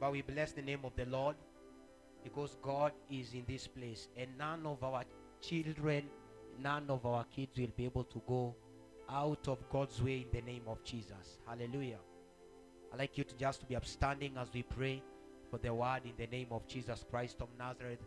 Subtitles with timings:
[0.00, 1.36] But we bless the name of the Lord
[2.24, 5.04] because God is in this place, and none of our
[5.40, 6.04] children,
[6.58, 8.54] none of our kids will be able to go
[9.10, 11.38] out of God's way in the name of Jesus.
[11.46, 11.98] Hallelujah.
[12.92, 15.02] I'd like you to just be upstanding as we pray
[15.50, 18.00] for the word in the name of Jesus Christ of Nazareth,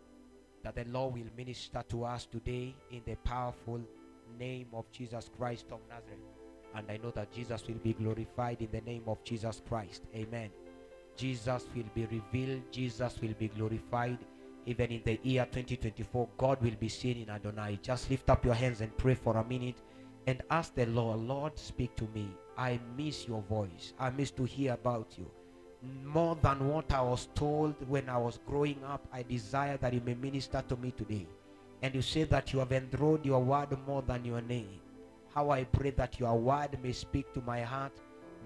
[0.64, 3.82] that the Lord will minister to us today in the powerful
[4.40, 6.20] name of Jesus Christ of Nazareth.
[6.76, 10.04] And I know that Jesus will be glorified in the name of Jesus Christ.
[10.16, 10.50] Amen.
[11.16, 14.18] Jesus will be revealed, Jesus will be glorified.
[14.66, 17.80] Even in the year 2024, God will be seen in Adonai.
[17.82, 19.76] Just lift up your hands and pray for a minute
[20.28, 22.30] and ask the Lord, Lord, speak to me.
[22.58, 23.94] I miss your voice.
[24.00, 25.30] I miss to hear about you.
[26.06, 30.02] More than what I was told when I was growing up, I desire that you
[30.06, 31.28] may minister to me today.
[31.82, 34.80] And you say that you have enrolled your word more than your name.
[35.36, 37.92] How I pray that your word may speak to my heart,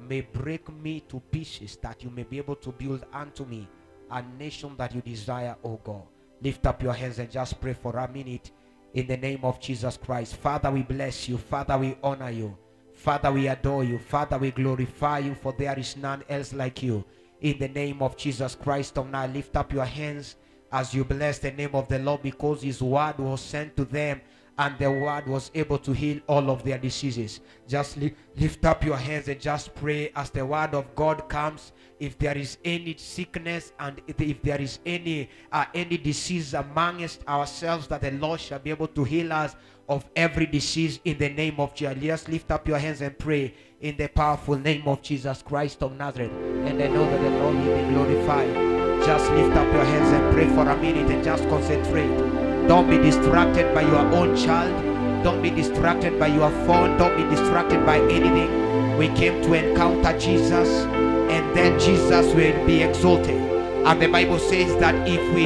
[0.07, 3.67] may break me to pieces, that you may be able to build unto me
[4.11, 6.03] a nation that you desire, oh God.
[6.41, 8.51] Lift up your hands and just pray for a minute
[8.93, 10.35] in the name of Jesus Christ.
[10.35, 11.37] Father, we bless you.
[11.37, 12.57] Father, we honor you.
[12.93, 13.99] Father, we adore you.
[13.99, 17.03] Father, we glorify you, for there is none else like you.
[17.41, 20.35] In the name of Jesus Christ of now, lift up your hands
[20.71, 24.21] as you bless the name of the Lord because his word was sent to them
[24.59, 27.41] and the word was able to heal all of their diseases.
[27.67, 31.73] Just li- lift up your hands and just pray as the word of God comes.
[31.99, 37.87] If there is any sickness and if- there is any uh, any disease amongst ourselves,
[37.87, 39.55] that the Lord shall be able to heal us
[39.89, 41.97] of every disease in the name of Jesus.
[42.01, 45.95] Just lift up your hands and pray in the powerful name of Jesus Christ of
[45.95, 46.31] Nazareth.
[46.65, 48.53] And I know that the Lord will be glorified.
[49.05, 52.46] Just lift up your hands and pray for a minute and just concentrate.
[52.67, 55.23] Don't be distracted by your own child.
[55.23, 56.97] Don't be distracted by your phone.
[56.97, 58.97] Don't be distracted by anything.
[58.97, 60.67] We came to encounter Jesus,
[61.31, 63.41] and then Jesus will be exalted.
[63.85, 65.45] And the Bible says that if we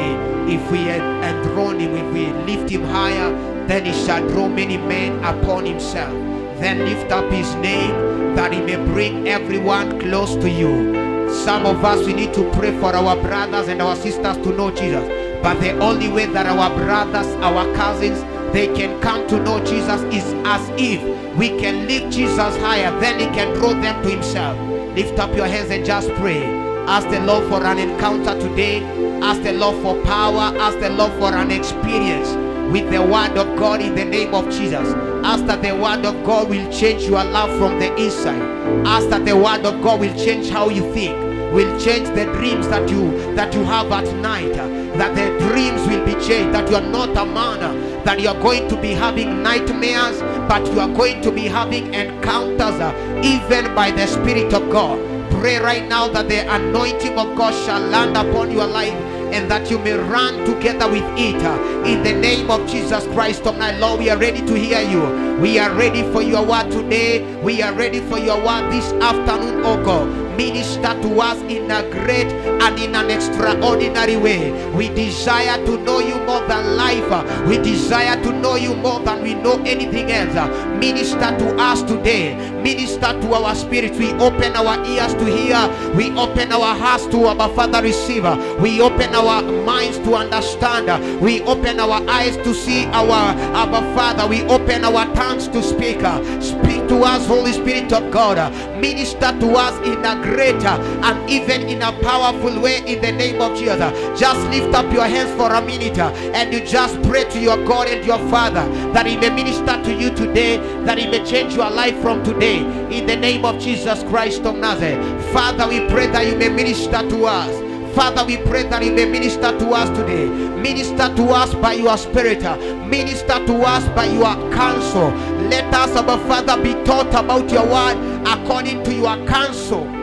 [0.52, 3.30] if we enthrone him, if we lift him higher,
[3.68, 6.12] then he shall draw many men upon himself.
[6.60, 11.30] Then lift up his name that he may bring everyone close to you.
[11.32, 14.72] Some of us we need to pray for our brothers and our sisters to know
[14.72, 15.31] Jesus.
[15.42, 18.22] But the only way that our brothers, our cousins,
[18.54, 21.02] they can come to know Jesus is as if
[21.38, 24.58] we can lift Jesus higher, then he can draw them to himself.
[24.96, 26.44] Lift up your hands and just pray.
[26.88, 28.84] Ask the Lord for an encounter today.
[29.22, 30.56] Ask the Lord for power.
[30.60, 32.30] Ask the Lord for an experience
[32.74, 34.88] with the word of God in the name of Jesus.
[35.24, 38.42] Ask that the word of God will change your love from the inside.
[38.86, 41.16] Ask that the word of God will change how you think,
[41.54, 44.56] will change the dreams that you that you have at night.
[45.02, 46.54] That their dreams will be changed.
[46.54, 48.04] That you are not a man.
[48.04, 51.92] That you are going to be having nightmares, but you are going to be having
[51.94, 55.00] encounters uh, even by the Spirit of God.
[55.32, 58.94] Pray right now that the anointing of God shall land upon your life
[59.34, 63.48] and that you may run together with it uh, in the name of Jesus Christ
[63.48, 64.00] of my Lord.
[64.00, 65.40] We are ready to hear you.
[65.40, 67.24] We are ready for your word today.
[67.42, 70.31] We are ready for your word this afternoon, oh God.
[70.42, 74.52] Minister to us in a great and in an extraordinary way.
[74.72, 77.48] We desire to know you more than life.
[77.48, 80.34] We desire to know you more than we know anything else.
[80.80, 82.34] Minister to us today.
[82.64, 83.94] Minister to our spirit.
[83.94, 85.62] We open our ears to hear.
[85.96, 88.36] We open our hearts to our Father receiver.
[88.60, 91.22] We open our minds to understand.
[91.22, 93.12] We open our eyes to see our
[93.54, 94.28] our Father.
[94.28, 96.00] We open our tongues to speak.
[96.42, 98.38] Speak to us, Holy Spirit of God.
[98.82, 100.68] Minister to us in a greater
[101.04, 103.92] and even in a powerful way in the name of Jesus.
[104.20, 107.58] Just lift up your hands for a minute uh, and you just pray to your
[107.66, 111.54] God and your Father that He may minister to you today, that He may change
[111.56, 112.60] your life from today
[112.96, 115.02] in the name of Jesus Christ of Nazareth.
[115.34, 117.52] Father, we pray that you may minister to us.
[117.96, 120.28] Father, we pray that you may minister to us today.
[120.62, 122.44] Minister to us by your spirit.
[122.46, 122.56] uh,
[122.88, 125.10] Minister to us by your counsel.
[125.50, 130.01] Let us, our Father, be taught about your word according to your counsel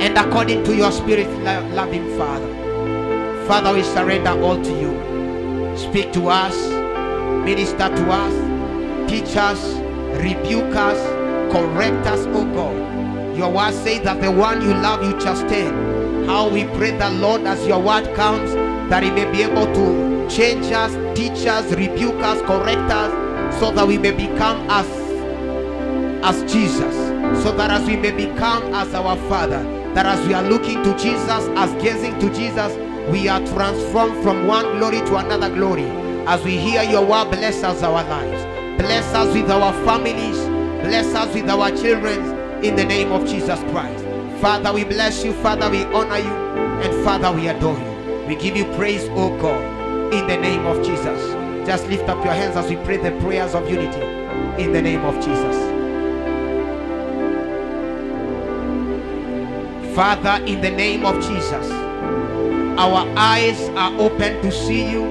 [0.00, 1.28] and according to your spirit,
[1.74, 2.48] loving Father.
[3.46, 5.76] Father, we surrender all to you.
[5.76, 6.56] Speak to us,
[7.44, 9.74] minister to us, teach us,
[10.20, 10.98] rebuke us,
[11.52, 13.36] correct us, oh God.
[13.36, 16.26] Your word says that the one you love, you chasten.
[16.26, 18.54] How we pray the Lord, as your word comes,
[18.88, 23.70] that He may be able to change us, teach us, rebuke us, correct us, so
[23.72, 24.86] that we may become as
[26.24, 26.94] as Jesus,
[27.42, 29.62] so that as we may become as our Father,
[29.94, 32.76] that as we are looking to Jesus, as gazing to Jesus,
[33.10, 35.88] we are transformed from one glory to another glory.
[36.26, 38.44] As we hear your word, bless us our lives,
[38.80, 40.38] bless us with our families,
[40.84, 44.04] bless us with our children, in the name of Jesus Christ.
[44.40, 45.34] Father, we bless you.
[45.34, 46.30] Father, we honor you.
[46.82, 48.24] And Father, we adore you.
[48.26, 51.34] We give you praise, oh God, in the name of Jesus.
[51.66, 54.00] Just lift up your hands as we pray the prayers of unity
[54.62, 55.63] in the name of Jesus.
[59.94, 61.70] Father, in the name of Jesus,
[62.76, 65.04] our eyes are open to see you,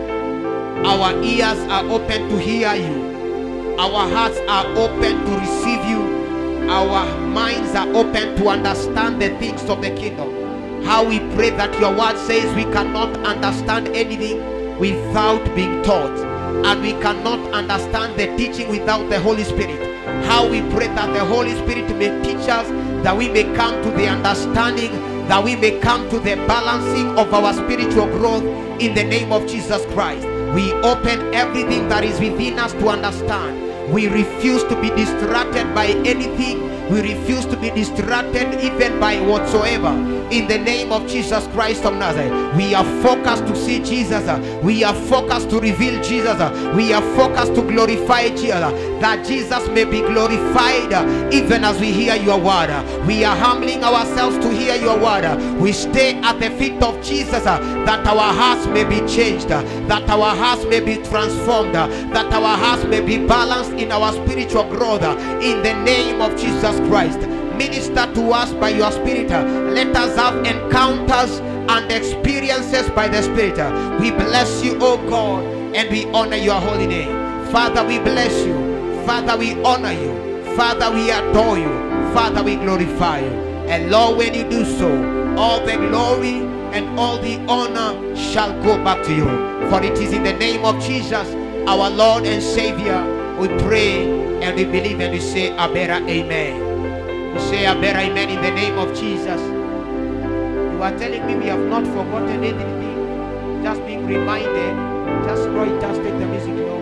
[0.85, 7.18] our ears are open to hear you, our hearts are open to receive you, our
[7.19, 10.83] minds are open to understand the things of the kingdom.
[10.83, 14.38] How we pray that your word says we cannot understand anything
[14.80, 16.18] without being taught,
[16.65, 19.80] and we cannot understand the teaching without the Holy Spirit.
[20.25, 22.68] How we pray that the Holy Spirit may teach us
[23.04, 24.92] that we may come to the understanding,
[25.28, 28.44] that we may come to the balancing of our spiritual growth
[28.82, 30.26] in the name of Jesus Christ.
[30.54, 33.92] We open everything that is within us to understand.
[33.92, 36.70] We refuse to be distracted by anything.
[36.91, 39.89] We refuse to be distracted even by whatsoever.
[40.31, 44.24] In the name of Jesus Christ of Nazareth, we are focused to see Jesus.
[44.63, 46.38] We are focused to reveal Jesus.
[46.75, 48.74] We are focused to glorify Jesus.
[49.01, 52.71] That Jesus may be glorified even as we hear your word.
[53.06, 55.59] We are humbling ourselves to hear your word.
[55.59, 60.35] We stay at the feet of Jesus that our hearts may be changed, that our
[60.35, 65.03] hearts may be transformed, that our hearts may be balanced in our spiritual growth.
[65.03, 67.19] In the name of Jesus Christ,
[67.57, 69.30] minister to us by your Spirit.
[69.30, 71.39] Let us have encounters
[71.69, 73.57] and experiences by the Spirit.
[74.00, 75.44] We bless you, oh God,
[75.75, 77.51] and we honor your holy name.
[77.51, 78.56] Father, we bless you.
[79.06, 80.33] Father, we honor you.
[80.56, 81.69] Father, we adore you.
[82.13, 83.31] Father, we glorify you.
[83.68, 84.89] And Lord, when you do so,
[85.38, 86.41] all the glory
[86.74, 89.25] and all the honor shall go back to you.
[89.69, 91.33] For it is in the name of Jesus,
[91.68, 93.01] our Lord and Savior,
[93.39, 94.06] we pray
[94.41, 96.73] and we believe and we say, Abera, Amen.
[97.33, 99.41] We say, Abera, Amen in the name of Jesus.
[99.41, 104.75] You are telling me we have not forgotten anything, just being reminded.
[105.25, 106.81] Just Roy, just take the music low.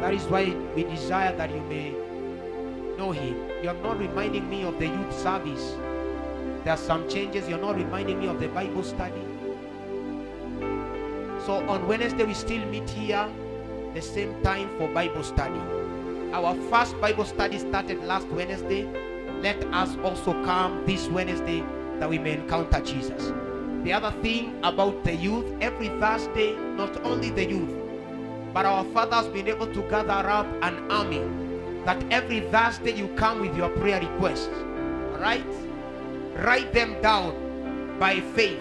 [0.00, 1.90] That is why we desire that you may
[2.96, 3.36] know Him.
[3.62, 5.74] You are not reminding me of the youth service.
[6.62, 7.48] There are some changes.
[7.48, 9.22] You're not reminding me of the Bible study.
[11.44, 13.28] So on Wednesday, we still meet here
[13.94, 15.60] the same time for Bible study.
[16.32, 18.84] Our first Bible study started last Wednesday.
[19.40, 21.64] Let us also come this Wednesday
[21.98, 23.32] that we may encounter Jesus.
[23.82, 27.74] The other thing about the youth, every Thursday, not only the youth,
[28.52, 31.24] but our fathers been able to gather up an army
[31.86, 34.50] that every Thursday you come with your prayer requests.
[35.18, 35.46] Right?
[36.34, 38.60] Write them down by faith.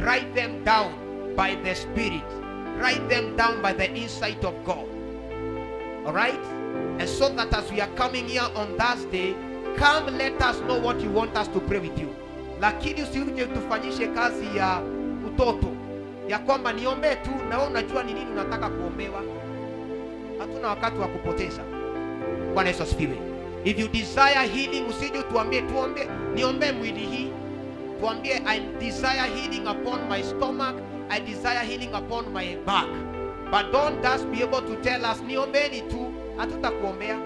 [0.00, 2.28] Write them down by the Spirit.
[2.76, 4.86] Write them down by the insight of God.
[6.04, 6.57] All right?
[7.00, 9.34] And so that as we are coming here on Thursday,
[9.76, 12.08] come let us know what you want us to pray with you.
[12.60, 14.80] Lakini usije tufanyishe kazi ya
[15.26, 15.66] utoto
[16.28, 19.22] ya kwamba niombee tu na wewe unajua ni nini unataka kuombewa.
[20.38, 21.62] Hatuna wakati wa kupoteza.
[22.54, 23.18] Bwana Yesu asifiwe.
[23.64, 27.30] If you desire healing, usije tuambie tuombe, niombee mwili hii.
[28.00, 30.74] Tuambie I desire healing upon my stomach,
[31.10, 32.86] I desire healing upon my back.
[33.50, 36.07] But don't just be able to tell us niombeni tu,
[36.38, 37.18] hatutakuombea.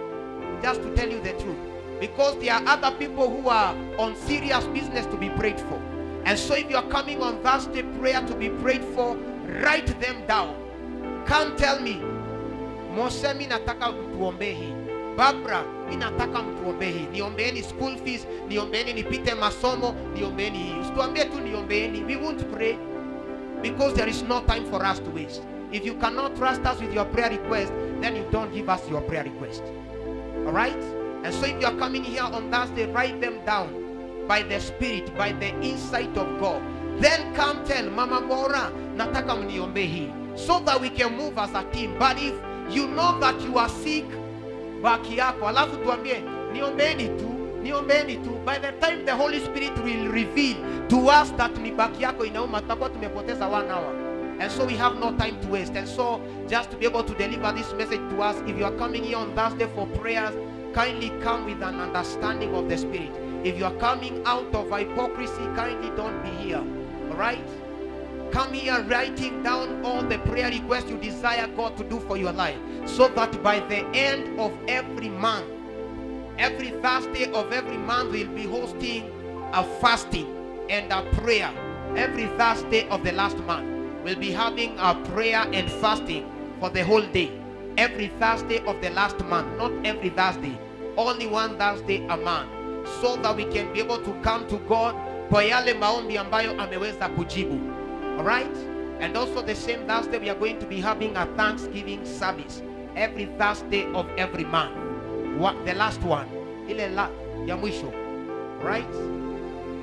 [0.63, 1.59] Just to tell you the truth.
[2.01, 5.79] Because there are other people who are on serious business to be prayed for.
[6.25, 9.17] And so if you are coming on Thursday prayer to be prayed for,
[9.63, 10.55] write them down.
[11.27, 12.01] Come tell me,
[12.95, 14.75] Mose, nataka mtuombee hii.
[15.17, 17.07] Barbara, mi nataka mtuombee hii.
[17.13, 20.81] Niombeeni school fees, niombeeni nipite masomo, niombeeni hii.
[20.81, 22.05] Usituambie tu niombeeni.
[22.05, 22.77] We won't pray
[23.63, 25.43] because there is no time for us to waste.
[25.73, 29.01] If you cannot trust us with your prayer request, then you don't give us your
[29.03, 29.63] prayer request.
[30.47, 30.77] All right?
[31.25, 35.17] And so if you are coming here on Thursday, write them down by the Spirit,
[35.17, 36.63] by the insight of God.
[37.01, 40.13] Then come tell Mama Bora, nataka mniombe hii.
[40.37, 41.97] So that we can move as a team.
[41.99, 42.35] But if
[42.75, 44.05] you know that you are sick,
[44.83, 45.49] baki yako.
[45.49, 47.29] Alafu tuambie, niombeni tu,
[47.63, 48.31] niombeni tu.
[48.45, 50.57] By the time the Holy Spirit will reveal
[50.89, 54.02] to us that ni baki yako inauma, tutakuwa tumepoteza one hour.
[54.39, 55.75] And so we have no time to waste.
[55.75, 58.73] And so just to be able to deliver this message to us, if you are
[58.73, 60.35] coming here on Thursday for prayers,
[60.75, 63.13] kindly come with an understanding of the Spirit.
[63.45, 66.59] If you are coming out of hypocrisy, kindly don't be here.
[66.59, 67.47] All right?
[68.33, 72.33] Come here writing down all the prayer requests you desire God to do for your
[72.33, 72.57] life.
[72.87, 75.47] So that by the end of every month,
[76.39, 79.11] every Thursday of every month, we'll be hosting
[79.53, 80.27] a fasting
[80.71, 81.53] and a prayer.
[81.95, 83.69] Every Thursday of the last month,
[84.05, 86.25] we'll be having a prayer and fasting
[86.61, 87.31] for the whole day.
[87.77, 90.59] Every Thursday of the last month, not every Thursday,
[90.97, 92.51] only one Thursday a month,
[93.01, 94.95] so that we can be able to come to God,
[95.31, 97.61] kwa yale maombi ambayo ameweza kujibu.
[98.19, 98.57] Alright
[99.01, 102.63] and also the same thursday we are going to be having a thanksgiving service
[102.95, 104.77] every thursday of every month.
[105.39, 106.27] What, the last one.
[106.69, 107.09] Ile la,
[107.47, 107.93] ya mwisho.
[108.63, 108.95] Right?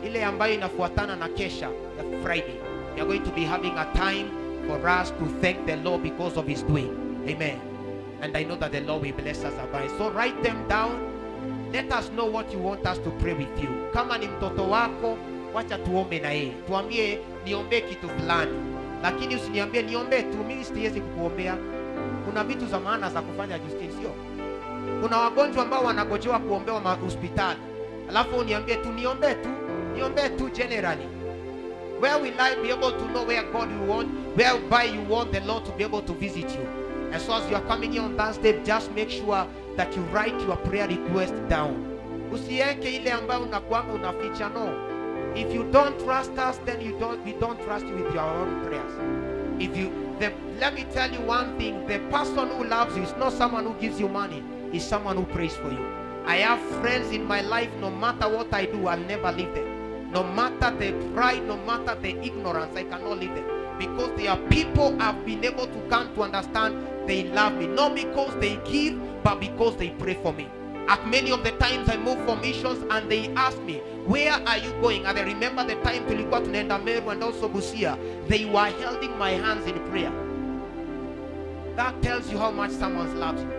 [0.05, 2.55] Ile ambayo inafuatana na kesha ya friday
[2.96, 4.29] we are going to be having a time
[4.67, 7.24] for us to thank the lord because of his doing.
[7.27, 7.60] Amen.
[8.22, 9.89] And i know that the lord will bless us above.
[9.98, 11.72] So write them down.
[11.72, 13.69] Let us know what you want us to pray with you.
[13.93, 15.17] Kama ni mtoto wako
[15.53, 16.51] wacha tuombe na yeye.
[16.67, 18.51] Tuambie niombee kitu fulani.
[19.03, 21.58] Lakini usiniambie niombee tu mimi siwezi kukuombea.
[22.25, 24.12] Kuna vitu za maana za kufanya Justin sio?
[25.01, 27.60] Kuna wagonjwa ambao wanagojewa kuombewa hospitali.
[28.10, 29.50] Alafu uniambie tu niombee tu
[29.96, 31.18] niombee tu generally
[32.00, 35.41] where will I be able to know where God will want whereby you want the
[35.41, 36.68] Lord to be able to visit you?
[37.12, 40.39] And so as you are coming here on Thursday just make sure that you write
[40.41, 41.86] your prayer request down.
[42.32, 45.34] Unaficha no.
[45.36, 48.65] If you don't trust us then you don't we don't trust you with your own
[48.65, 49.62] prayers.
[49.62, 53.13] If you the, let me tell you one thing the person who loves you is
[53.18, 55.86] not someone who gives you money is someone who prays for you.
[56.25, 59.68] I have friends in my life no matter what i do i'll never leave them
[60.11, 63.45] no matter the pride no matter the ignorance i cannot leave them
[63.77, 66.75] because they are people i've been able to come to understand
[67.07, 70.47] they love me not because they give but because they pray for me
[70.89, 74.57] at many of the times I move for missions and they ask me, where are
[74.57, 75.05] you going?
[75.05, 77.95] And I remember the time tulikuwa tunaenda Meru and also Busia.
[78.27, 80.11] They were holding my hands in prayer.
[81.75, 83.53] That tells you how much someone loves you.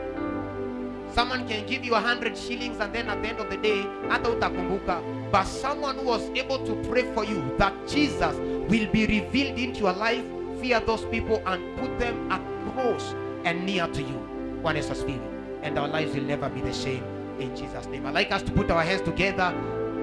[1.14, 3.87] Someone can give you a hundred shillings and then at the end of the day,
[4.09, 5.00] hata utakumbuka.
[5.31, 8.37] But someone who was able to pray for you that Jesus
[8.69, 10.25] will be revealed into your life,
[10.61, 14.29] fear those people and put them at close and near to you.
[14.63, 15.21] Bwana a spirit.
[15.63, 17.05] And our lives will never be the same
[17.39, 18.07] in Jesus' name.
[18.07, 19.55] I'd like us to put our hands together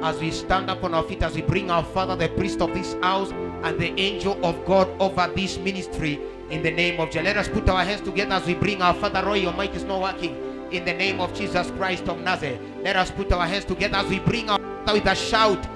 [0.04, 2.74] as we stand up on our feet, as we bring our Father, the priest of
[2.74, 3.32] this house,
[3.64, 6.20] and the angel of God over this ministry
[6.50, 7.26] in the name of Jesus.
[7.26, 9.26] Let us put our hands together as we bring our Father.
[9.26, 10.44] Roy, your mic is not working.
[10.72, 12.60] In the name of Jesus Christ of Nazareth.
[12.82, 14.60] Let us put our hands together as we bring our
[14.94, 15.68] with a shout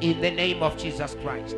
[0.00, 1.56] in the name of Jesus Christ.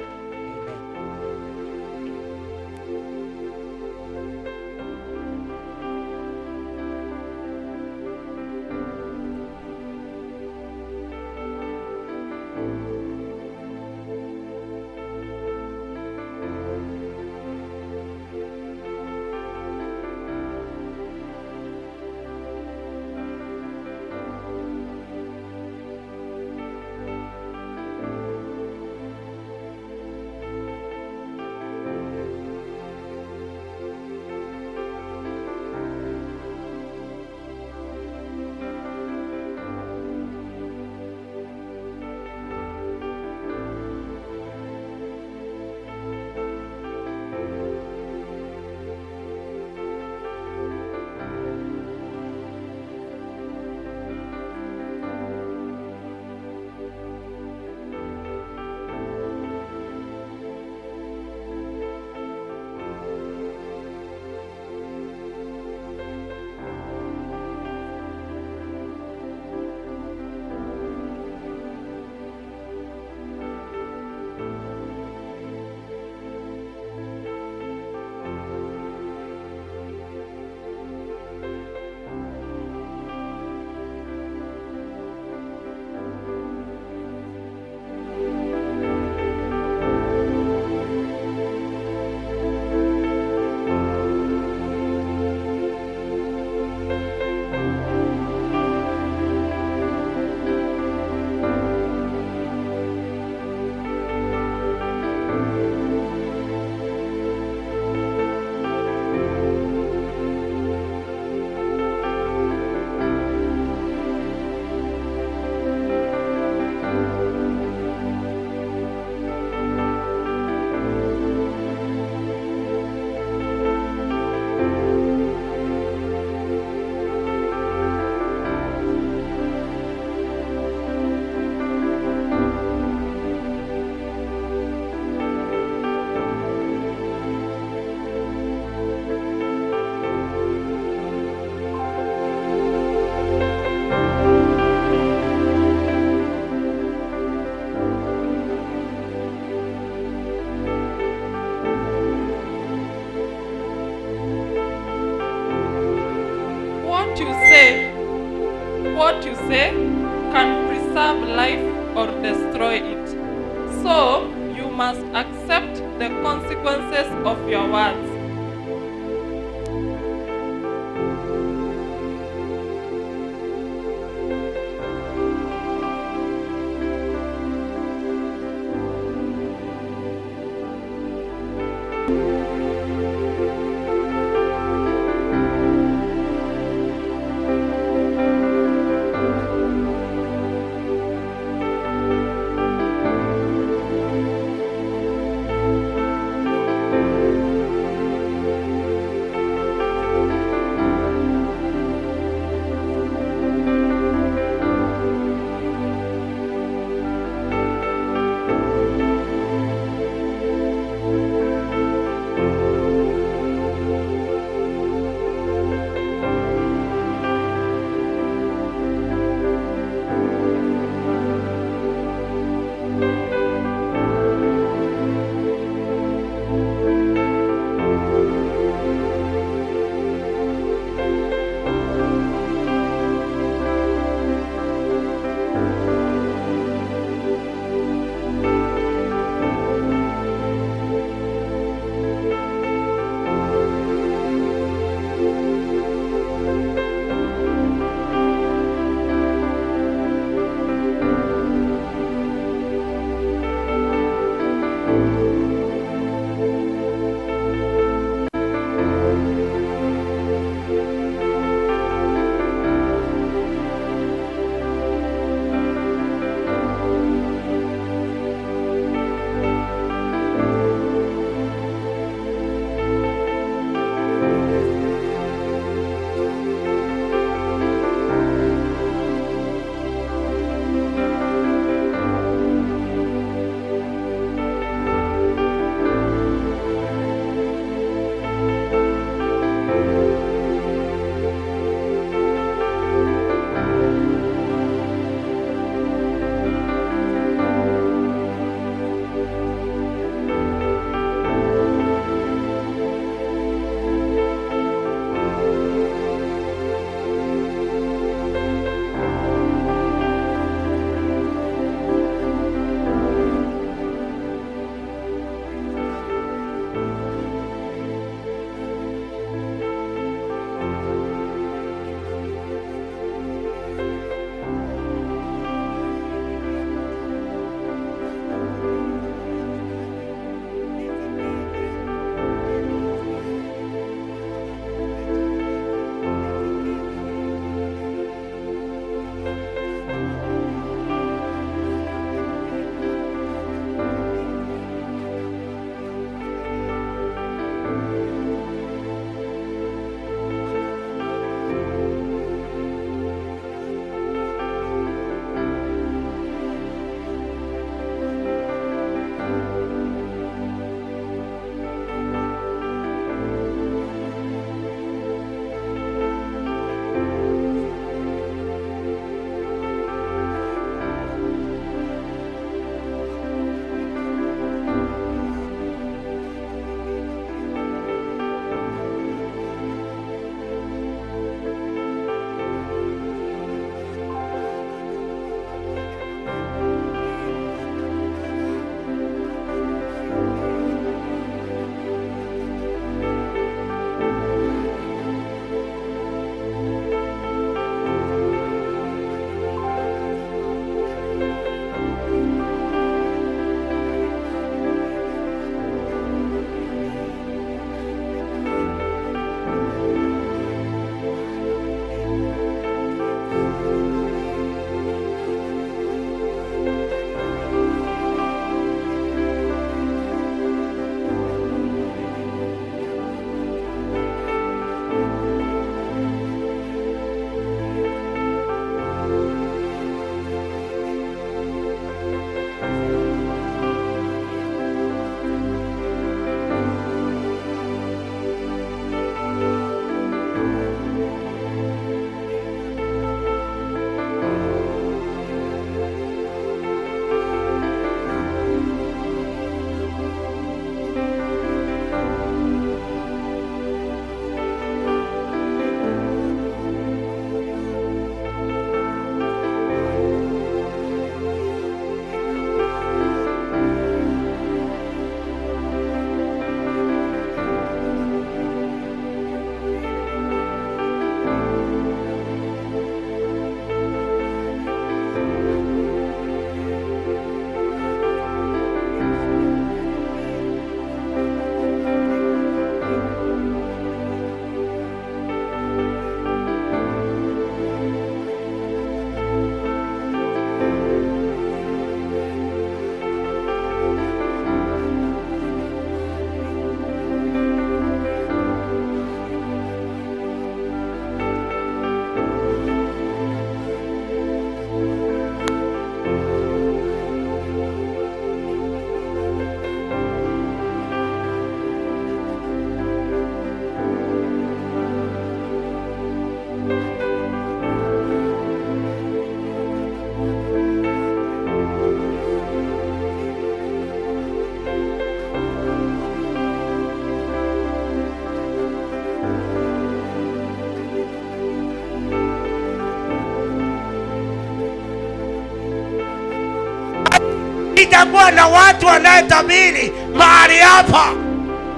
[537.94, 541.04] Haitakuwa na watu wanayetabiri mahali hapa.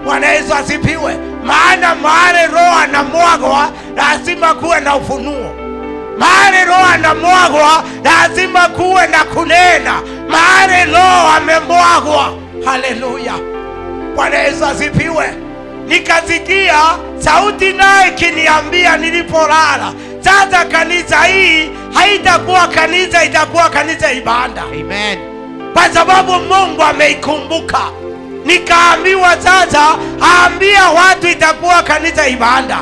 [0.05, 5.55] Bwana Yesu asipiwe, Maana mahali Roho anamwagwa lazima kuwe na ufunuo.
[6.19, 10.03] Mahali Roho anamwagwa lazima kuwe na kunena.
[10.29, 12.33] Mahali Roho amemwagwa,
[12.65, 13.35] haleluya.
[14.15, 15.31] Bwana Yesu asipiwe.
[15.87, 16.79] Nikasikia
[17.19, 25.19] sauti naye ikiniambia nilipolala, sasa kanisa hii haitakuwa kanisa, itakuwa kanisa ibada Amen.
[25.87, 27.79] Kwa sababu Mungu ameikumbuka.
[28.45, 32.79] Nikaambiwa sasa, aambia watu itakuwa kanisa ibada.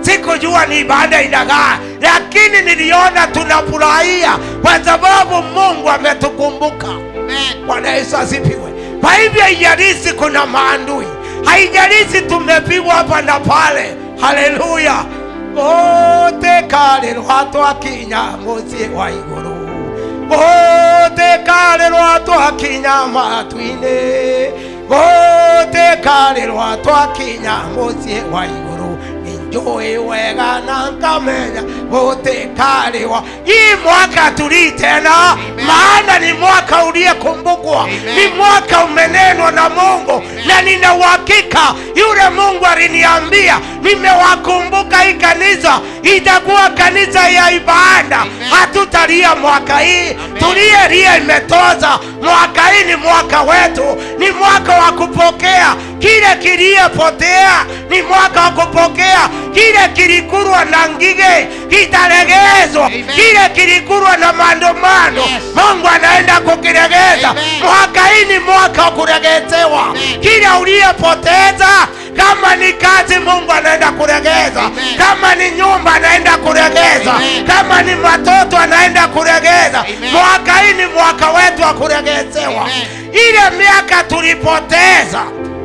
[0.00, 6.86] Sikujua ni ibada inagaa, lakini niliona tunafurahia kwa sababu Mungu ametukumbuka.
[6.88, 7.66] Amen.
[7.66, 8.72] Bwana Yesu asifiwe.
[9.00, 11.06] Kwa hivyo haijalishi kuna maandui,
[11.44, 15.04] haijalishi tumepigwa hapa na pale, haleluya.
[15.56, 18.22] Wote kale rwatwakinya
[18.96, 19.53] wa igũrũ
[20.30, 24.50] wote kale rwatwakinya matu-inĩ
[24.90, 25.86] wote
[26.84, 28.42] twakinya muciĩ wa
[29.54, 32.48] ninjũĩ wega na nkamenya wote
[33.48, 35.36] ii mwaka tulitena
[35.66, 43.60] maana ni mwaka uliyekumbukwa ni mwaka umenenwa na Mungu na nina uhakika yule Mungu aliniambia
[43.82, 48.18] nimewakumbuka hii kanisa itakuwa kanisa ya ibada.
[48.20, 48.48] Amen.
[48.50, 50.14] hatutalia mwaka hii.
[50.38, 51.98] Tuliyelia imetoza.
[52.22, 53.84] Mwaka hii ni mwaka wetu.
[54.18, 55.74] Ni mwaka wa kupokea.
[55.98, 63.06] Kile kiliyepotea ni mwaka wa kupokea kile kilikurwa na ngige kitaregezwa Amen.
[63.06, 65.42] kile kilikurwa na maandamano Yes.
[65.54, 69.94] Mungu anaenda kukiregeza mwakaini, mwaka hii ni mwaka wa kuregezewa.
[70.20, 74.70] Kile uliyepoteza kama ni kazi Mungu anaenda kuregeza.
[74.98, 77.14] Kama ni nyumba anaenda kuregeza.
[77.46, 79.84] Kama ni watoto anaenda kuregeza.
[80.12, 82.68] Mwaka hii ni mwaka wetu wa kuregezewa.
[83.12, 85.22] Ile miaka tulipoteza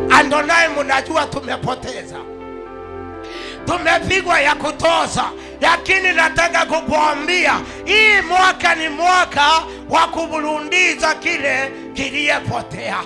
[0.09, 2.15] andonai, mnajua tumepoteza
[3.69, 5.23] tumepigwa ya kutoza
[5.61, 7.53] lakini nataka kukuambia
[7.85, 9.47] hii mwaka ni mwaka
[9.89, 12.97] wa kuburundiza kile kiliyepotea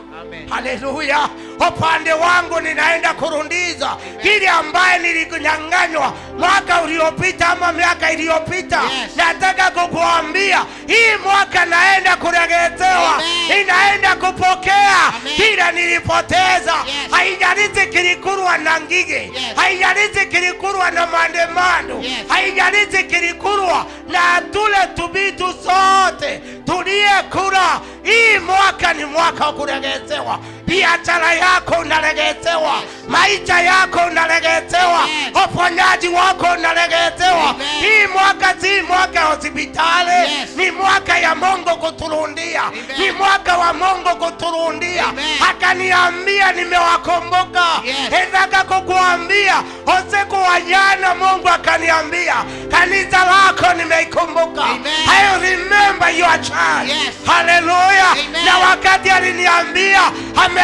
[0.49, 1.29] haleluya
[1.69, 9.15] upande wangu ninaenda kurundiza kile ambaye nilinyang'anywa mwaka uliopita ama miaka iliyopita Yes.
[9.15, 13.21] nataka kukuambia hii mwaka naenda kuregetewa,
[13.61, 15.35] inaenda kupokea Amen.
[15.35, 17.11] kile nilipoteza Yes.
[17.11, 19.31] haijalizi kilikurwa na ngige Yes.
[19.55, 22.13] haijalizi kilikurwa na maandamano Yes.
[22.27, 31.73] haijalizi kilikurwa na tule tubitu sote tuliyekula hii mwaka ni mwaka wa kuregezewa biashara yako
[31.81, 32.73] unaregezewa
[33.07, 35.45] maisha yako unaregezewa Yes.
[35.45, 37.67] uponyaji wako unaregezewa Amen.
[37.79, 40.31] hii mwaka si mwaka ya hospitali.
[40.55, 42.61] Ni mwaka ya mungu kuturundia
[42.97, 45.05] ni mwaka wa mungu kuturundia
[45.49, 47.65] akaniambia nimewakomboka.
[48.11, 52.35] Nataka kukuambia usiku wa jana mungu akaniambia
[52.71, 54.65] kanisa lako nimeikumbuka.
[55.07, 56.91] I remember your child.
[57.25, 60.01] Haleluya na wakati aliniambia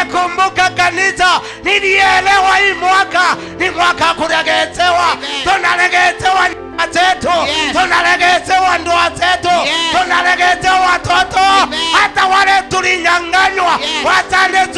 [0.01, 3.35] amekumbuka kanisa nilielewa hii mwaka.
[3.59, 7.31] Ni mwaka wa kuregezewa tunaregezewa nyumba zetu.
[7.71, 9.55] Tunaregezewa ndoa zetu.
[9.91, 11.39] Tunaregezewa watoto.
[12.01, 14.73] Hata wale tulinyang'anywa watande wasande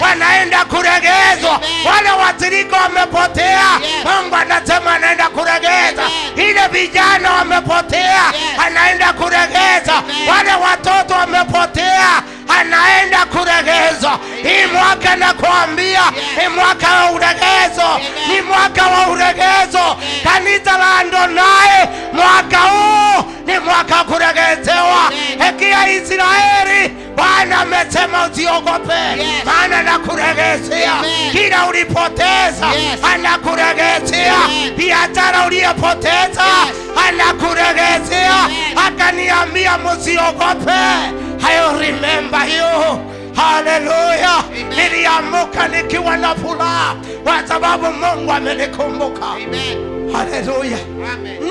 [0.00, 1.60] wanaenda kuregezwa.
[1.84, 3.64] Wale watiriko wamepotea
[4.04, 6.02] mungu anasema anaenda kuregeza.
[6.36, 8.22] Ile vijana wamepotea
[8.66, 10.02] anaenda kuregeza.
[10.28, 12.22] Wale watoto wamepotea
[12.60, 13.49] anaenda kuregeza
[14.42, 16.00] hii mwaka nakwambia
[16.42, 19.96] ni mwaka wa uregezo ni mwaka wa uregezo.
[20.24, 25.12] Kanisa la Adonai mwaka huu ni mwaka wa kuregezewa.
[25.46, 30.92] Hekia Israeli Bwana amesema usiogope maana nakuregezea
[31.32, 32.66] kila ulipoteza
[33.14, 34.34] anakuregezea.
[34.76, 36.44] Biashara uliyopoteza
[37.08, 38.36] anakuregezea.
[38.86, 40.72] Akaniambia musiogope
[41.42, 44.44] I remember you haleluya
[44.76, 49.26] niliamuka nikiwa na furaha kwa sababu mungu amenikumbuka.
[50.12, 50.78] Haleluya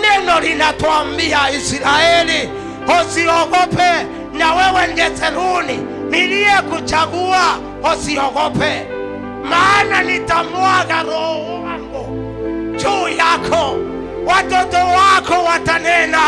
[0.01, 2.49] neno linatuambia israeli
[3.01, 3.91] usiogope
[4.33, 5.77] na wewe njeseruni
[6.09, 7.57] niliyekuchagua
[7.93, 8.87] usiogope.
[9.49, 12.19] Maana nitamwaga roho wangu
[12.77, 13.75] juu yako
[14.25, 16.19] watoto wako watanena.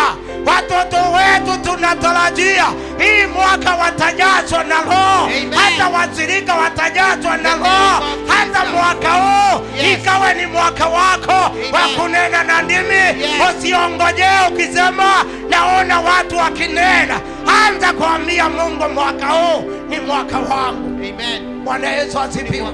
[0.46, 2.66] Watoto wetu tunatarajia
[3.00, 5.30] hii mwaka watajazwa na roho.
[5.56, 8.04] Hata wazirika watajazwa na roho.
[8.28, 10.00] hata mwaka huu Yes.
[10.00, 13.16] ikawe ni mwaka wako wa kunena na ndimi Yes.
[13.60, 17.20] usiongojee ukisema naona watu wakinena.
[17.68, 20.88] Anza kuambia mungu mwaka huu ni mwaka wangu.
[20.88, 21.64] Amen.
[21.64, 22.68] bwana yesu asifiwe.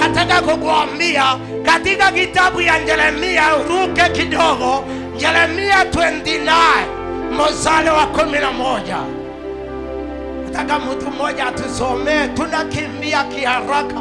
[0.00, 1.24] Nataka kukuambia
[1.62, 4.84] katika kitabu ya Yeremia, uruke kidogo,
[5.18, 6.84] Yeremia 29
[7.32, 8.96] mstari wa kumi na moja.
[10.44, 14.00] Nataka mtu mmoja atusomee, tunakimbia kiharaka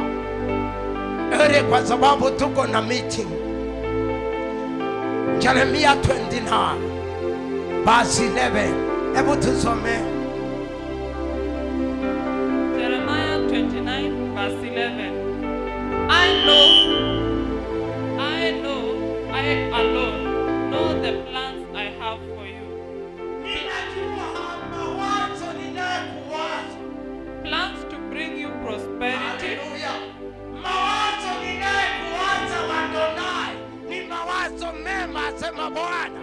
[1.45, 3.27] ere, kwa sababu tuko na meeting.
[5.41, 6.75] Yeremia 29
[7.85, 8.73] verse 11,
[9.15, 9.99] hebu tusomee.
[12.77, 15.11] Jeremiah 29, verse 11.
[16.09, 17.20] I know,
[19.43, 22.67] I alone know the plans I have for you.
[27.43, 29.57] Plans to bring you prosperity
[34.09, 36.19] mawazo mema, asema Bwana.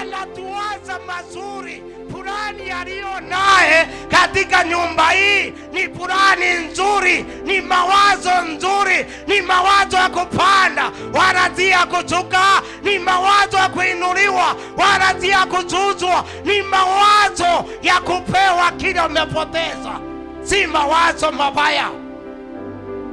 [0.00, 1.82] Anatuwaza mazuri,
[2.20, 10.08] purani aliyo naye katika nyumba hii ni purani nzuri, ni mawazo nzuri, ni mawazo ya
[10.08, 17.64] kupanda wala si ya kushuka, ni mawazo ya kuinuliwa wala si ya kuzuzwa, ni mawazo
[17.82, 20.00] ya kupewa kile umepoteza,
[20.42, 21.90] si mawazo mabaya.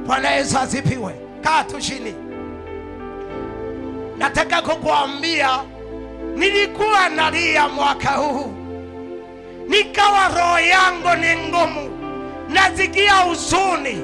[0.06, 1.14] Bwana Yesu asipiwe.
[1.42, 2.14] Kaa tu chini.
[4.18, 5.58] Nataka kukuambia
[6.36, 8.54] nilikuwa nalia mwaka huu,
[9.68, 11.90] nikawa roho yangu ni ngumu,
[12.48, 13.98] nazikia huzuni,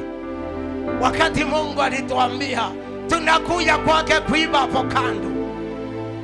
[1.00, 2.62] wakati Mungu alituambia
[3.09, 5.34] tunakuja kwake kuiba hapo kando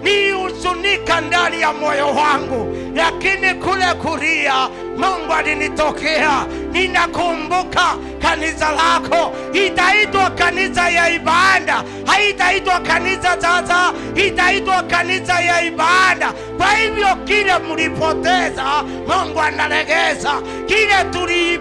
[0.02, 6.46] nilihuzunika ndani ya moyo wangu, lakini kule kulia Mungu alinitokea.
[6.72, 16.32] Ninakumbuka kanisa lako itaitwa kanisa ya ibada, haitaitwa kanisa sasa, itaitwa kanisa ya ibada.
[16.56, 18.64] Kwa hivyo kile mlipoteza,
[19.08, 20.32] Mungu analegeza
[20.66, 21.60] kile tuli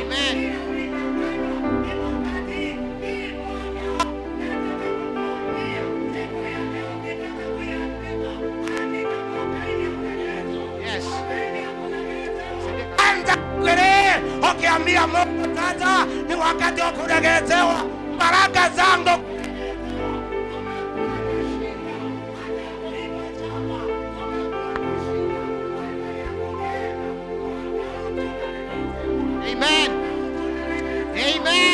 [0.00, 0.51] Amen.
[14.52, 16.92] Ukiambia Mungu sasa ni wakati wa
[18.18, 19.24] baraka zangu.
[29.50, 29.90] Amen.
[31.14, 31.71] Amen.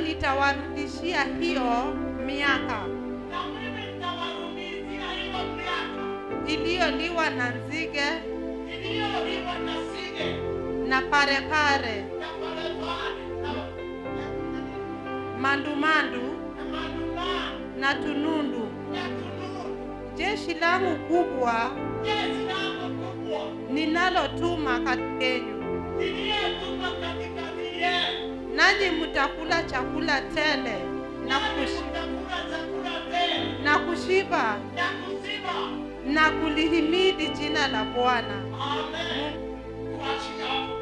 [0.00, 1.94] Nami nitawarudishia hiyo
[2.26, 2.86] miaka.
[6.46, 8.10] Iliyoliwa na nzige.
[10.88, 12.04] Na parepare
[15.40, 16.20] mandumandu
[17.80, 18.68] na tunundu.
[20.16, 21.70] Jeshi langu kubwa.
[23.70, 25.60] Ninalotuma kati yenu
[28.60, 30.74] nanyi mtakula chakula tele
[31.28, 31.84] na, kushi,
[33.64, 34.56] na kushiba.
[36.06, 38.34] na kulihimidi jina la Bwana.
[38.60, 39.32] Amen.
[39.98, 40.80] Tuachie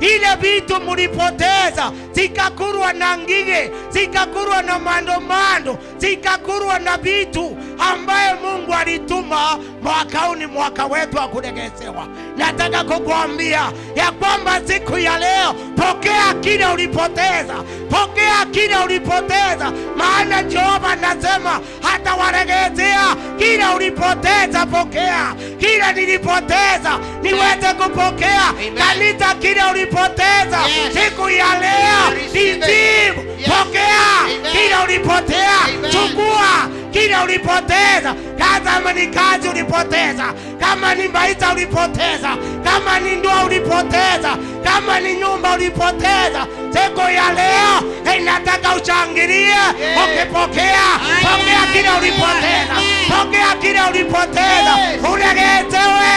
[0.00, 9.58] ile vitu mulipoteza zikakurwa na ngige zikakurwa na mandomando zikakurwa na vitu ambaye mungu alituma
[9.82, 16.34] mwaka huu ni mwaka wetu wa kulegezewa nataka kukuambia ya kwamba siku ya leo pokea
[16.40, 17.54] kile ulipoteza
[17.90, 19.72] pokea kile ulipoteza.
[19.96, 25.34] Maana jehova anasema hata walegezea kile ulipoteza pokea.
[25.58, 28.48] Kile nilipoteza niweze kupokea.
[28.48, 28.74] Amen.
[28.74, 30.58] kanisa kile ulipoteza.
[30.92, 32.05] Siku ya leo.
[32.14, 34.06] Nijibu pokea.
[34.52, 35.58] Kila ulipotea
[35.90, 36.68] chukua.
[36.92, 45.00] Kila ulipoteza kama ni kazi ulipoteza kama ni maisha ulipoteza kama ni ndoa ulipoteza kama
[45.00, 46.46] ni nyumba ulipoteza.
[46.72, 49.56] Siku ya leo inataka ushangilie
[50.04, 50.82] ukipokea
[51.22, 52.76] pokea kila ulipoteza.
[53.08, 54.76] Pokea kila ulipoteza.
[55.12, 56.12] Uregetewe,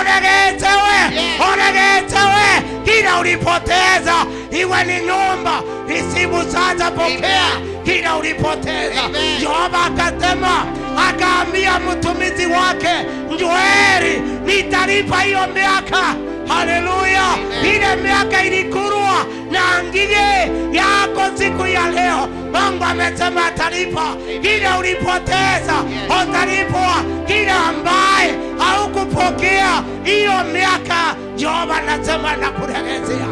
[0.00, 4.14] uregetewe, uregetewe kile ulipoteza
[4.50, 5.62] iwe ni nyumba
[5.98, 7.48] isibu sasa pokea.
[7.84, 9.02] Kila ulipoteza.
[9.40, 10.66] Yehova akasema
[11.08, 13.06] akaambia mtumizi wake
[13.40, 16.14] Yoeli, nitalipa hiyo miaka.
[16.48, 17.24] Haleluya.
[17.62, 19.14] Ile miaka ilikurwa
[19.50, 22.28] na ngige yako siku ya leo.
[22.52, 24.16] Mungu amesema atalipa.
[24.42, 25.74] Kile ulipoteza
[26.06, 26.94] utalipwa.
[27.26, 33.26] Kile ambaye haukupokea hiyo miaka jehova anasema nakuregezea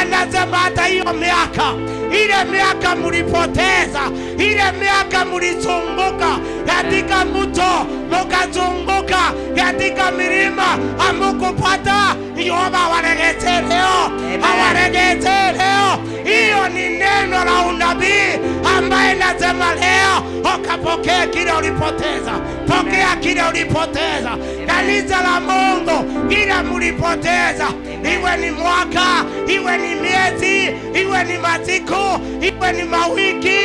[0.00, 1.74] anasema hata hiyo miaka.
[2.10, 4.00] Ile miaka mulipoteza.
[4.38, 10.78] Ile miaka mulizunguka katika mto mukazunguka katika milima
[11.08, 14.10] amukupata Yehova awaregeze leo
[14.50, 15.28] awaregeze
[15.58, 15.98] leo.
[16.24, 18.38] Hiyo ni neno la unabii
[18.78, 20.22] ambaye nasema leo
[20.56, 22.32] ukapokea kile ulipoteza
[22.66, 24.30] pokea kile ulipoteza.
[24.66, 27.66] Kanisa la mungu kila mulipoteza.
[28.14, 32.20] Iwe ni mwaka iwe ni miezi iwe ni masiku
[32.68, 33.58] iwe ni mawiki.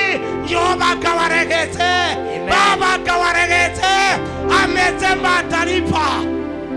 [0.48, 1.94] Yehova akawaregeze.
[2.50, 3.82] Baba akawaregeze.
[4.64, 6.06] Amesema atalipa.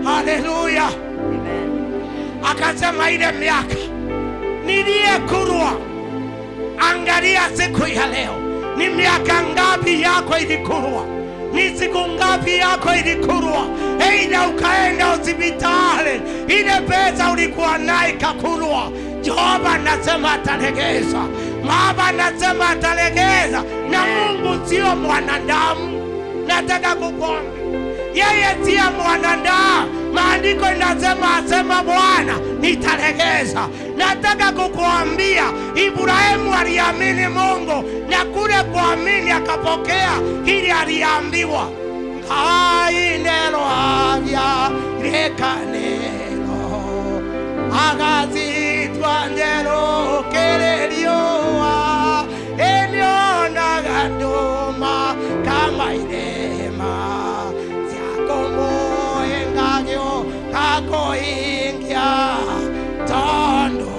[0.03, 0.89] Haleluya
[2.51, 3.75] akasema ile miaka
[4.65, 5.71] niliyekurwa
[6.91, 8.35] angalia siku ya leo.
[8.77, 11.05] Ni miaka ngapi yako ilikurwa?
[11.53, 13.67] Ni siku ngapi yako ilikurwa?
[14.11, 18.91] Eida ukaenda hospitali ile pesa ulikuwa naye ikakurwa.
[19.21, 21.19] Jehova anasema atalegeza
[21.67, 25.97] baba anasema atalegeza na mungu sio mwanadamu
[26.47, 27.57] nataka kukwambia
[28.13, 30.13] yeye siye mwanadamu.
[30.13, 33.67] Maandiko inasema asema Bwana, nitalegeza.
[33.97, 35.43] Nataka kukuambia
[35.75, 40.11] Ibrahimu aliamini Mungu na kule kuamini akapokea
[40.45, 41.69] ili aliambiwa.
[42.27, 43.59] kainelo
[44.13, 44.69] avya
[45.03, 46.61] lekanelo
[47.89, 48.66] agazitwa
[49.07, 49.83] Guayero
[50.33, 51.75] Kererioa
[52.71, 54.95] Enionagatoma
[55.47, 56.93] Kamairema
[57.89, 58.71] Siakomo
[59.37, 60.09] Engagio
[60.51, 62.11] Kako Ingia
[63.07, 63.95] Tondo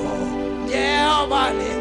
[0.68, 1.72] Jehovani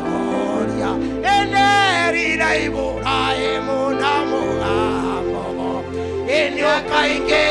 [0.00, 0.90] Toria
[1.36, 3.18] Enerira Ibura
[3.52, 4.74] Emunamuga
[6.40, 7.44] Eniokaike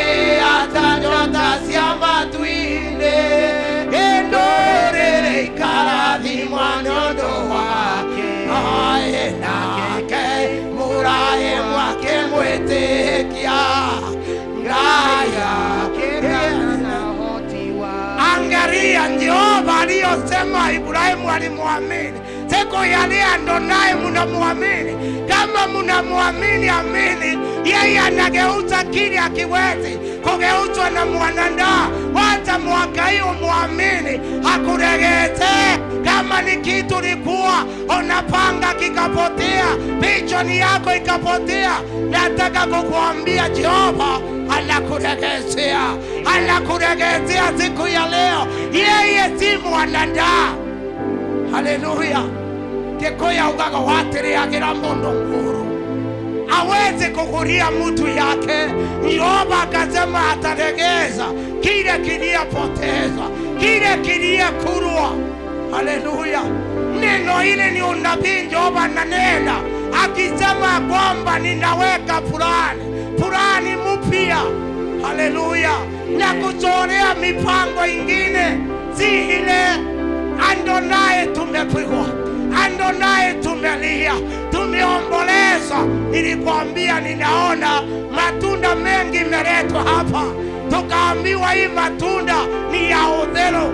[0.55, 1.70] Atanyotasi
[5.63, 8.29] å ndå wake.
[8.61, 10.25] Aye nake
[10.75, 13.59] muraye mwake mwĩtĩkia
[14.61, 15.51] ngaya
[18.35, 22.19] angaria jehova aliyosema ibrahimu alimwamini
[22.51, 24.95] siku ya leo ndo naye mnamwamini
[25.27, 27.37] kama munamwamini, amini.
[27.65, 34.19] Yeye anageuza kile akiwezi kugeuzwa na mwanadamu wacha mwaka hiyo mwamini,
[34.55, 37.65] akuregeze kama ni kitu likuwa
[37.99, 39.65] unapanga kikapotea.
[40.01, 41.71] Pichoni yako ikapotea.
[42.09, 44.19] Nataka kukuambia jehova
[44.57, 45.81] anakuregezea
[46.35, 48.47] anakuregezea siku ya leo.
[48.73, 50.70] Yeye si mwanadamu
[51.51, 52.23] haleluya.
[52.99, 55.65] Gikuya ugaga watiriagira mundu nguru.
[56.59, 58.73] Awezi kuguria mtu yake.
[59.17, 61.25] Yoba akasema ataregeza.
[61.61, 63.23] Kile kiliyepoteza
[63.59, 65.11] kile kiliyekurwa
[65.71, 66.41] haleluya.
[66.99, 69.55] Neno ile ni unabii jehova nanena.
[70.03, 72.81] Akisema kwamba ninaweka fulani
[73.19, 74.37] fulani mpya
[75.07, 75.71] haleluya.
[76.17, 78.57] Na kuchorea mipango ingine.
[78.97, 79.63] Si ile
[80.49, 82.05] ando naye tumepigwa.
[82.65, 84.13] Ando naye tumelia.
[84.51, 85.85] Tumeomboleza.
[86.11, 87.81] nilikwambia ninaona
[88.15, 90.23] matunda mengi meletwa hapa.
[90.69, 92.35] Tukaambiwa hii matunda
[92.71, 93.73] ni ya udhelo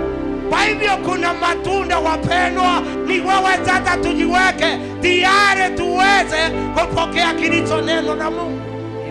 [0.49, 4.77] kwa hivyo kuna matunda wapendwa ni wewe sasa tujiweke.
[5.01, 6.37] Tayari tuweze
[6.75, 8.61] kupokea kilicho neno na mungu.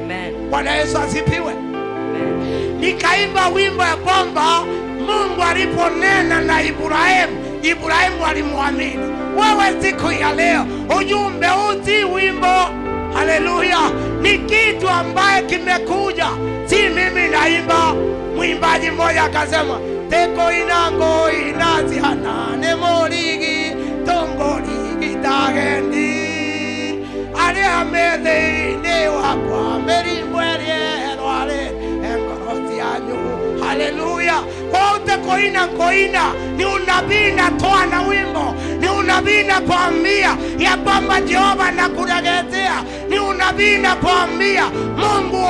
[0.04, 0.50] Amen.
[0.50, 1.54] bwana yesu asipiwe
[2.80, 4.60] nikaimba wimbo ya kwamba
[5.06, 9.06] mungu aliponena na ibrahimu ibrahimu alimwamini.
[9.36, 10.66] Wewe siku ya leo
[10.98, 12.56] ujumbe usi wimbo.
[13.14, 13.78] Haleluya!
[14.22, 16.26] Ni kitu ambaye kimekuja.
[16.66, 17.94] Si mimi naimba.
[18.36, 19.78] Mwimbaji mmoja akasema
[20.10, 23.72] teko inango inazihanane moligi
[24.06, 26.26] tongoligi tagendi.
[27.46, 30.36] Aria metheini wakwa mĩrimũ
[33.76, 34.34] haleluya
[34.72, 36.32] wote koina koina.
[36.56, 38.54] Ni unabii natoa na wimbo.
[38.80, 44.64] Ni unabii nakwambia ya kwamba jehova nakuregezea ni unabii nakwambia
[44.96, 45.46] mungu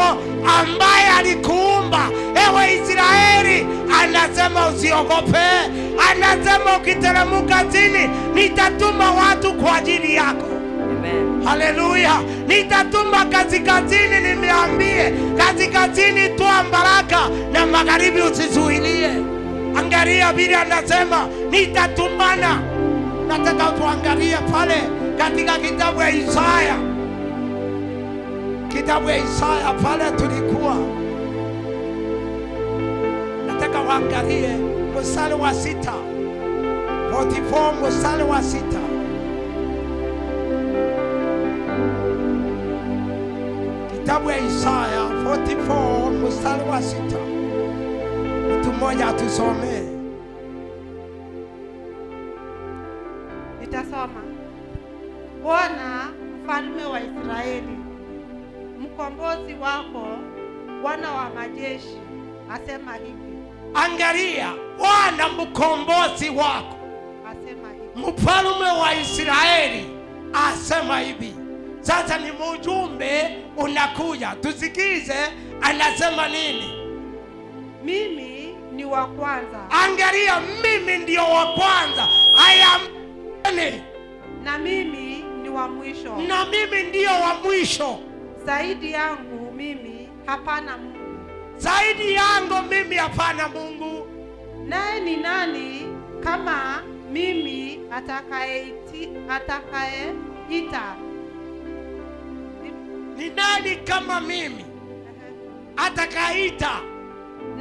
[0.61, 2.09] ambaye alikuumba.
[2.49, 3.67] Ewe israeli
[4.03, 5.47] anasema usiogope.
[6.11, 10.47] Anasema ukiteremuka chini nitatuma watu kwa ajili yako.
[11.45, 17.21] Haleluya nitatuma kaskazini nimeambie kaskazini toa baraka
[17.53, 19.11] na magharibi usizuilie.
[19.77, 22.61] Angalia vile anasema nitatumana
[23.29, 24.75] nataka tuangalie pale
[25.19, 26.77] katika kitabu ya isaya.
[28.69, 30.77] Kitabu ya isaya pale tulikuwa.
[33.47, 34.49] Nataka waangalie
[35.01, 35.93] mstari wa sita.
[37.11, 38.79] 44 mstari wa sita
[44.07, 47.19] kitabu ya Isaya 44 mstari wa sita.
[48.61, 49.83] Mtu mmoja atusomee.
[53.61, 54.23] Nitasoma.
[55.43, 56.09] Bwana
[56.45, 57.79] mfalme wa Israeli,
[58.81, 60.07] mkombozi wako,
[60.83, 61.99] Bwana wa majeshi,
[62.51, 63.37] asema hivi,
[63.75, 66.77] Angalia, Bwana mkombozi wako,
[67.31, 68.11] asema hivi.
[68.13, 69.87] mfalme wa Israeli
[70.49, 71.35] asema hivi.
[71.87, 75.15] Sasa ni mujumbe unakuja, tusikize
[75.63, 76.73] anasema nini.
[77.85, 82.09] Mimi ni wa kwanza Angalia, mimi ndio wa kwanza,
[82.49, 82.81] I am
[84.45, 86.17] na mimi ni wa mwisho.
[86.29, 87.99] na mimi ndio wa mwisho.
[88.45, 90.99] Zaidi yangu mimi hapana Mungu.
[91.57, 94.07] Zaidi yangu mimi hapana Mungu.
[94.69, 95.87] Naye ni nani
[96.25, 96.83] kama
[97.13, 97.81] mimi
[99.29, 100.97] atakayeita
[103.17, 104.65] Ni nani kama mimi
[105.77, 106.81] atakaita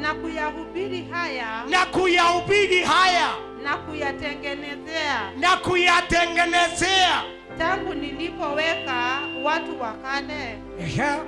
[0.02, 3.28] na kuyahubiri haya na kuyahubiri haya
[3.64, 7.24] na kuyatengenezea na kuyatengenezea?
[7.58, 10.60] tangu nilipoweka watu wa kale
[10.98, 11.20] yeah.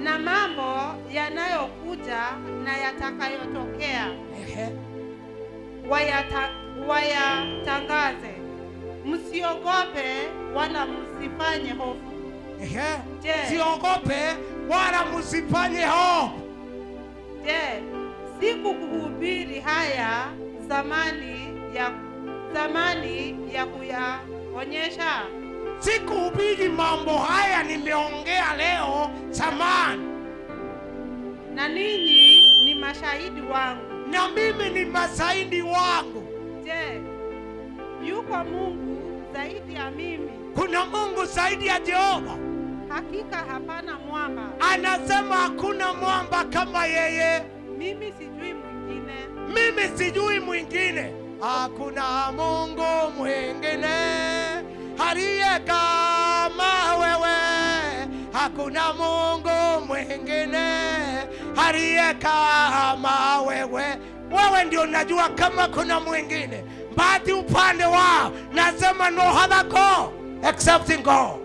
[0.00, 2.20] na mambo yanayokuja
[2.64, 4.08] na yatakayotokea
[4.56, 4.70] yeah.
[5.88, 6.48] wayata,
[6.88, 8.34] wayatangaze.
[9.04, 12.13] Msiogope wala msifanye hofu.
[13.48, 14.36] Siogope
[14.68, 16.40] wala msifanye hofu.
[17.44, 17.82] Je,
[18.40, 20.26] sikukuhubiri haya
[20.68, 21.90] zamani ya
[22.54, 25.22] zamani ya kuyaonyesha?
[25.78, 30.02] Sikuhubiri mambo haya nimeongea leo zamani,
[31.54, 33.82] Na ninyi ni mashahidi wangu.
[34.10, 36.24] na mimi ni mashahidi wangu.
[36.64, 37.00] Je,
[38.08, 40.30] yuko Mungu zaidi ya mimi?
[40.54, 42.36] Kuna Mungu zaidi ya Jehova.
[42.94, 44.42] Hakika hapana mwamba.
[44.72, 47.42] Anasema hakuna mwamba kama yeye.
[47.78, 49.14] Mimi sijui mwingine.
[49.48, 53.94] mimi sijui mwingine, hakuna Mungu mwingine
[55.08, 57.36] aliye kama wewe,
[58.32, 60.78] hakuna Mungu mwingine
[61.66, 63.84] aliye kama wewe.
[64.30, 66.64] Wewe ndio najua kama kuna mwingine,
[66.96, 70.10] bati upande wao nasema no other God
[70.48, 71.43] except God.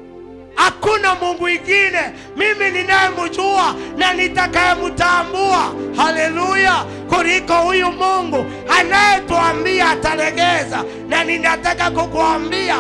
[0.64, 2.02] Hakuna Mungu ingine
[2.38, 8.46] mimi ninayemjua na nitakayemtambua, haleluya, kuliko huyu Mungu
[8.80, 10.84] anayetuambia atalegeza.
[11.10, 12.76] Na ninataka kukuambia,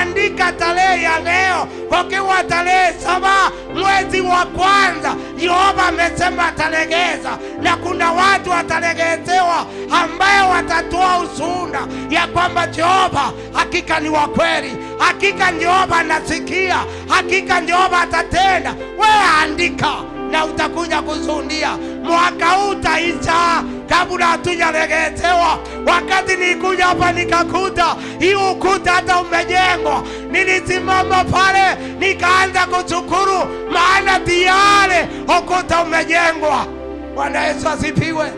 [0.00, 8.12] andika tarehe ya leo, kukiwa tarehe saba mwezi wa kwanza, Yehova amesema atalegeza, na kuna
[8.12, 9.66] watu watalegezewa
[10.02, 16.76] ambaye watatoa ushuhuda ya kwamba Jehova hakika ni wa kweli, hakika Jehova anasikia,
[17.08, 18.74] hakika Jehova atatenda.
[18.98, 19.88] Wewe andika
[20.30, 25.58] na utakuja kuzundia Mwaka huu utaisha kabla hatujaregezewa.
[25.86, 33.38] Wakati nikuja hapa nikakuta hii ukuta hata umejengwa, nilisimama pale nikaanza kushukuru,
[33.72, 36.66] maana tayari ukuta umejengwa.
[37.14, 38.32] Bwana Yesu asifiwe.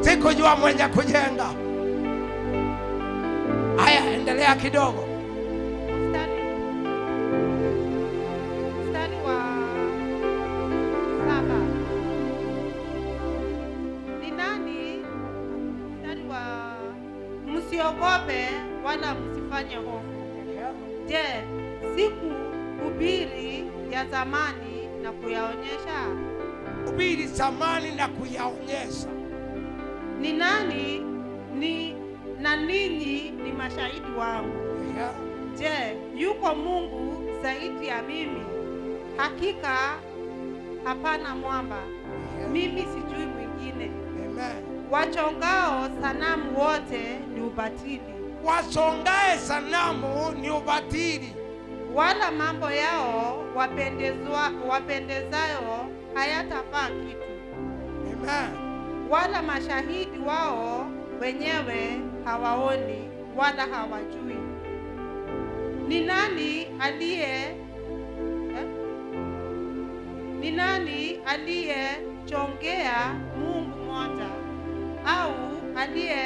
[0.00, 1.46] Sikujua mwenye kujenga.
[3.76, 5.04] Haya, endelea kidogo.
[17.90, 18.48] Msiogope
[18.84, 20.04] wala msifanye hofu
[21.06, 21.24] je
[21.96, 22.32] siku
[22.84, 26.30] hubiri ya zamani na kuyaonyesha
[26.86, 29.08] Hubiri zamani na kuyaonyesha.
[30.20, 30.98] ni nani
[31.58, 31.94] ni
[32.40, 34.56] na ninyi ni mashahidi wangu
[35.58, 38.42] Je, yuko Mungu zaidi ya mimi?
[39.16, 39.76] Hakika
[40.84, 41.78] hapana mwamba,
[42.52, 43.90] mimi sijui mwingine.
[44.26, 44.64] Amen.
[44.90, 48.00] Wachongao sanamu wote ni ubatili,
[48.44, 51.34] Wasongae sanamu ni ubatili,
[51.94, 57.22] wala mambo yao wapendezwa, wapendezayo hayatafaa kitu,
[58.12, 58.50] Amen.
[59.10, 60.86] wala mashahidi wao
[61.20, 64.36] wenyewe hawaoni wala hawajui.
[65.88, 67.22] Ni nani aliye
[68.58, 68.66] eh?
[70.40, 74.28] Ni nani aliyechongea Mungu mmoja
[75.06, 75.32] au
[75.76, 76.24] aliye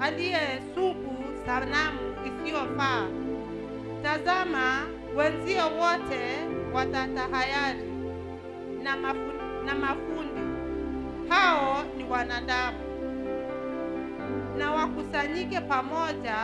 [0.00, 1.12] aliyesubu
[1.46, 3.06] sanamu isiyofaa?
[4.02, 4.86] Tazama,
[5.16, 6.20] wenzio wote
[6.74, 7.90] watatahayari
[8.82, 9.20] na, mafu,
[9.64, 10.40] na mafundi
[11.28, 12.78] hao ni wanadamu,
[14.58, 16.36] na wakusanyike pamoja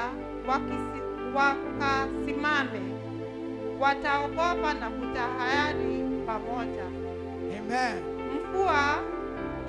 [0.49, 1.01] wakisi,
[1.35, 2.81] wakasimame,
[3.81, 6.85] wataogopa na kutahayari pamoja.
[7.59, 8.03] Amen.
[8.35, 8.99] Mfua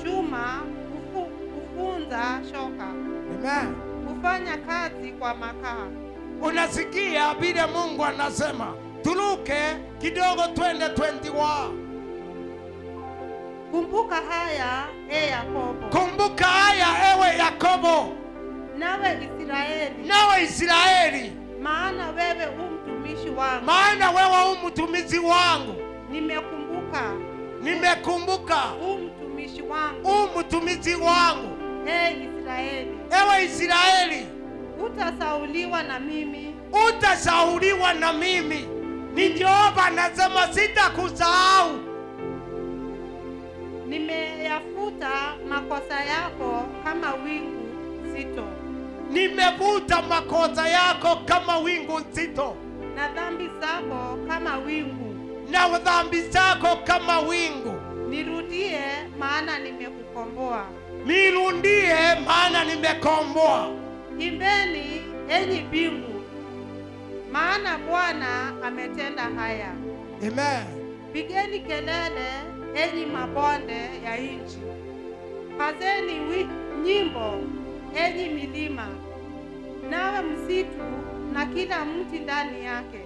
[0.04, 0.62] chuma
[0.92, 2.88] hufu, hufunza shoka,
[3.38, 3.76] Amen.
[4.08, 5.88] hufanya kazi kwa makaa.
[6.42, 8.74] Unasikia vile Mungu anasema
[9.04, 9.60] turuke
[10.00, 11.70] kidogo, twende 21.
[13.72, 18.14] Kumbuka haya, e Yakobo, Kumbuka haya ewe Yakobo,
[18.78, 23.66] nawe Israeli, nawe Israeli, maana wewe u mtumishi wangu.
[23.66, 25.76] maana wewe u mtumishi wangu.
[26.12, 27.02] Nimekumbuka
[27.62, 28.58] Nimekumbuka
[28.90, 31.58] u mtumishi wangu, u mtumishi wangu,
[31.88, 32.14] e
[32.48, 34.28] Israeli, ewe Israeli,
[34.86, 36.56] utasauliwa na mimi,
[36.90, 38.68] utasauliwa na mimi.
[39.14, 41.80] Ni Jehova anasema sitakusahau.
[43.88, 45.10] nimeyafuta
[45.50, 47.68] makosa yako kama wingu
[48.16, 48.44] zito,
[49.12, 52.56] nimefuta makosa yako kama wingu nzito,
[52.96, 55.16] na dhambi zako kama wingu.
[55.52, 57.74] na dhambi zako kama wingu.
[58.10, 58.80] Nirudie,
[59.20, 60.66] maana nimekukomboa.
[61.06, 61.97] Nirudie,
[62.94, 63.70] nimekomboa.
[64.20, 66.22] Imbeni enyi mbingu,
[67.32, 69.72] maana Bwana ametenda haya.
[70.22, 70.66] Amen.
[71.14, 72.30] Pigeni kelele
[72.76, 74.58] enyi mabonde ya nchi,
[75.58, 76.48] pazeni wi-
[76.84, 77.40] nyimbo
[77.96, 78.88] enyi milima,
[79.90, 80.84] nawe msitu
[81.34, 83.00] na kila mti ndani yake,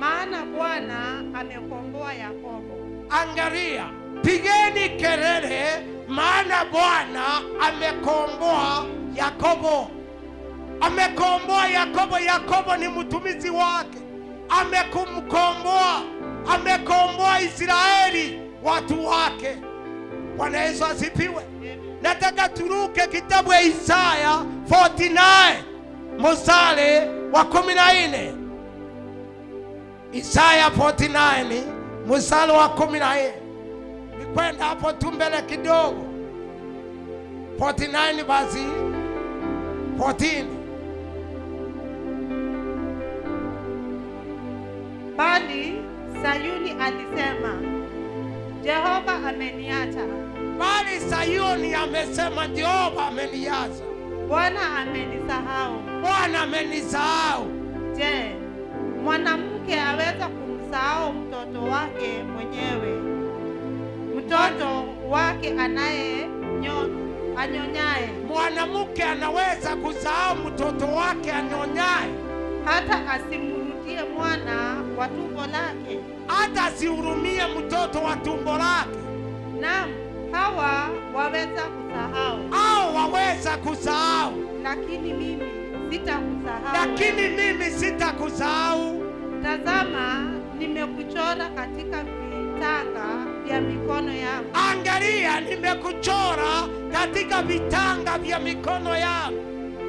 [0.00, 3.06] maana Bwana amekomboa Yakobo.
[3.10, 3.84] Angalia,
[4.22, 5.66] pigeni kelele,
[6.08, 7.24] maana Bwana
[7.60, 9.90] amekomboa Yakobo.
[10.80, 12.18] Amekomboa Yakobo.
[12.18, 13.98] Yakobo ni mtumizi wake,
[14.48, 16.02] amekumkomboa,
[16.54, 19.56] amekomboa Israeli, watu wake.
[20.36, 21.42] Bwana Yesu asifiwe.
[22.02, 25.54] Nataka turuke kitabu ya Isaya 49
[26.18, 28.32] mstari wa 14.
[30.12, 31.62] Isaya 49
[32.06, 33.32] mstari wa 14.
[34.18, 36.04] Nikwenda hapo tu mbele kidogo.
[37.58, 38.64] 49 basi
[39.98, 40.44] 14.
[45.16, 45.82] Bali
[46.22, 47.54] Sayuni alisema,
[48.62, 50.04] Jehova ameniacha,
[50.58, 53.84] Bali Sayuni amesema Jehova ameniacha,
[54.28, 55.80] Bwana amenisahau.
[56.02, 57.46] Bwana amenisahau.
[57.96, 58.36] Je,
[59.04, 63.05] mwanamke aweza kumsahau mtoto wake mwenyewe,
[64.26, 66.26] mtoto wake anaye
[66.60, 66.90] nyo,
[67.36, 72.10] anyonyaye, Mwanamke anaweza kusahau mtoto wake anyonyaye,
[72.64, 75.98] hata asimrudie mwana wa tumbo lake?
[76.26, 78.98] hata asihurumie mtoto wa tumbo lake,
[79.60, 79.90] Naam,
[80.32, 85.42] hawa waweza kusahau, au waweza kusahau, lakini mimi
[85.90, 86.72] sitakusahau.
[86.74, 89.02] lakini mimi sitakusahau.
[89.42, 92.25] Tazama, nimekuchora katika vi-
[92.56, 94.50] vitanga vya mikono yangu.
[94.54, 99.42] Angalia, nimekuchora katika vitanga vya mikono yangu.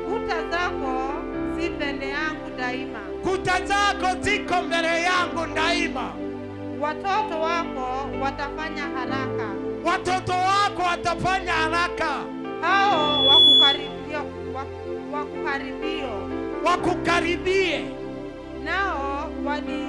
[0.10, 1.14] Kuta zako
[1.60, 3.00] si mbele yangu daima.
[3.24, 6.12] Kuta zako ziko mbele yangu daima.
[6.80, 9.48] Watoto wako watafanya haraka,
[9.86, 12.10] Watoto wako watafanya haraka,
[12.62, 14.22] hao wakukaribio,
[15.14, 16.30] wakukaribio,
[16.66, 17.86] wakukaribie.
[18.64, 19.84] nao wali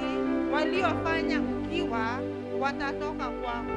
[0.53, 2.19] waliofanya ukiwa
[2.59, 3.71] watatoka kwako.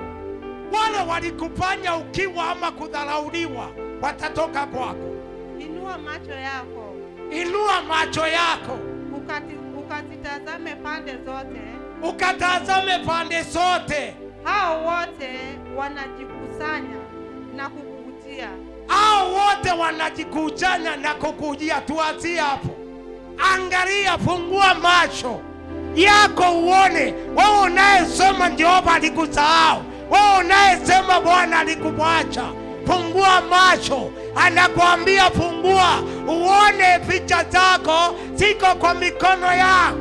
[0.72, 3.70] Wale walikufanya ukiwa ama kudharauliwa
[4.02, 5.14] watatoka kwako.
[5.58, 6.94] Inua macho yako
[7.30, 8.78] Inua macho yako
[9.16, 11.60] ukati, ukazitazame pande zote,
[12.02, 14.14] ukatazame pande zote.
[14.44, 15.38] hao wote
[15.76, 16.96] wanajikusanya
[17.56, 18.48] na kukuvutia.
[18.86, 21.80] Hao wote wanajikusanya na kukujia.
[21.80, 22.68] Tuanzie hapo.
[23.54, 25.40] Angalia, fungua macho
[25.96, 27.14] yako uone.
[27.36, 32.44] Wewe unayesema Jehova alikusahau, wewe unayesema Bwana alikumwacha,
[32.86, 34.10] fungua macho.
[34.36, 39.98] Anakuambia fungua, uone picha zako ziko kwa mikono yako,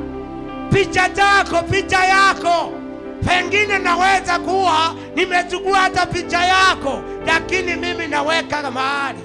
[0.74, 2.72] picha zako, picha yako.
[3.28, 9.20] Pengine naweza kuwa nimechukua hata picha yako, lakini mimi naweka mahali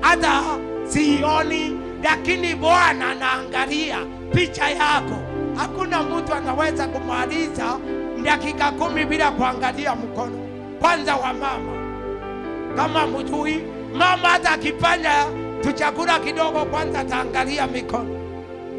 [0.00, 0.40] hata
[0.88, 3.96] sioni, lakini Bwana anaangalia
[4.34, 5.16] picha yako.
[5.56, 7.76] Hakuna mtu anaweza kumaliza
[8.24, 10.38] dakika kumi bila kuangalia mkono
[10.80, 11.72] kwanza wa mama.
[12.76, 13.62] Kama mjui,
[13.94, 15.10] mama hata akifanya
[15.62, 18.16] tuchakula kidogo, kwanza ataangalia mikono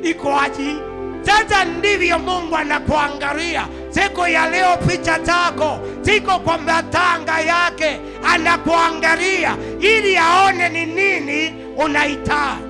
[0.03, 0.75] iko aji.
[1.21, 4.77] Sasa ndivyo Mungu anakuangalia siku ya leo.
[4.87, 7.99] Picha zako ziko kwa matanga yake,
[8.33, 11.53] anakuangalia ili aone ni nini
[11.85, 12.61] unahitaji.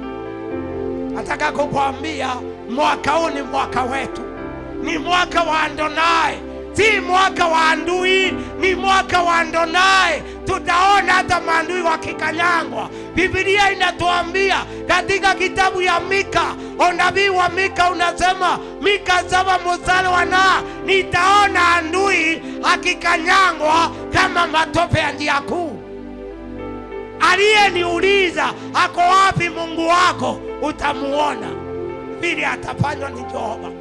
[1.13, 2.29] Nataka kukwambia
[2.71, 4.21] mwaka huu ni mwaka wetu,
[4.83, 6.37] ni mwaka wa Adonai,
[6.73, 10.21] si mwaka wa adui, ni mwaka wa Adonai.
[10.45, 12.89] Tutaona hata maadui wakikanyangwa.
[13.15, 16.43] Biblia inatuambia katika kitabu ya Mika,
[16.89, 22.41] unabii wa Mika unasema, Mika saba mstari wa na, nitaona andui
[22.73, 25.79] akikanyangwa kama matope ya njia kuu.
[27.31, 31.60] Aliyeniuliza ako wapi Mungu wako, utamuona
[32.21, 33.71] vile atafanywa ni Jehova.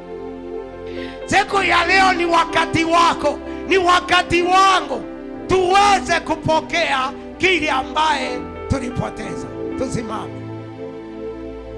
[1.25, 5.01] Siku ya leo ni wakati wako, ni wakati wangu,
[5.47, 9.47] tuweze kupokea kile ambaye tulipoteza.
[9.77, 10.33] Tusimame,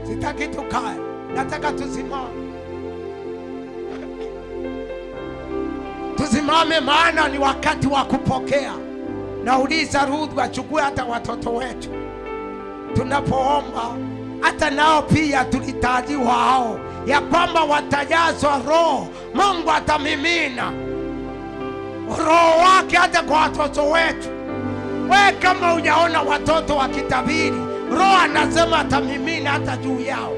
[0.07, 0.95] sitaki tukae,
[1.35, 2.43] nataka tusimame,
[6.15, 8.73] tusimame, maana ni wakati wa kupokea.
[9.43, 11.89] Nauliza Ruth achukue hata watoto wetu
[12.93, 13.95] tunapoomba,
[14.43, 19.07] hata nao pia tulitajiwa hao ya kwamba watajazwa Roho.
[19.33, 20.71] Mungu atamimina
[22.17, 24.29] Roho wake hata kwa watoto wetu.
[25.09, 27.57] We kama hujaona watoto wakitabiri,
[27.91, 30.33] Roho anasema atamimina hata juu yao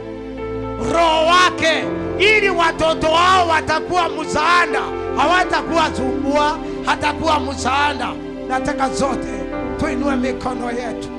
[0.93, 1.84] Roho wake,
[2.20, 4.82] ili watoto wao watakuwa msaada,
[5.18, 8.08] hawatakuwa sumbua, hatakuwa msaada.
[8.47, 9.43] Nataka zote
[9.80, 11.10] tuinue mikono yetu,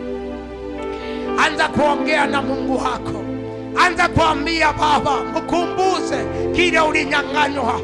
[1.38, 3.24] anza kuongea na Mungu wako,
[3.86, 6.16] anza kuambia Baba, mkumbuze
[6.56, 7.80] kile ulinyang'anywa.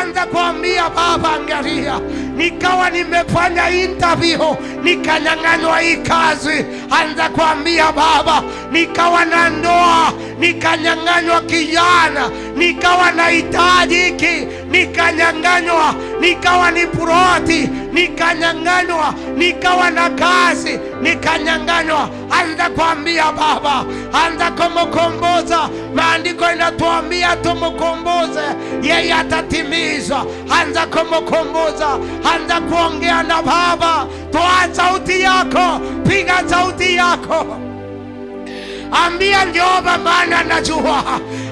[0.00, 2.00] Anza kuambia Baba, angalia,
[2.36, 6.64] nikawa nimefanya interview nikanyang'anywa hii kazi.
[6.90, 8.42] Anza kuambia Baba,
[8.72, 19.90] nikawa na ndoa nikanyang'anywa kijana, nikawa na hitaji hiki nikanyang'anywa, nikawa ni proati, nikanyang'anywa, nikawa
[19.90, 22.08] na kazi nikanyang'anywa.
[22.30, 23.84] Anza kuambia Baba,
[24.24, 25.68] anza kumkomboza.
[25.94, 28.44] Maandiko inatuambia tumkomboze,
[28.82, 30.24] yeye atatimiza.
[30.60, 31.88] Anza kumkomboza,
[32.34, 34.06] anza kuongea na Baba.
[34.32, 37.46] Toa sauti yako, piga sauti yako.
[39.06, 41.02] Ambia Jehova, maana najua.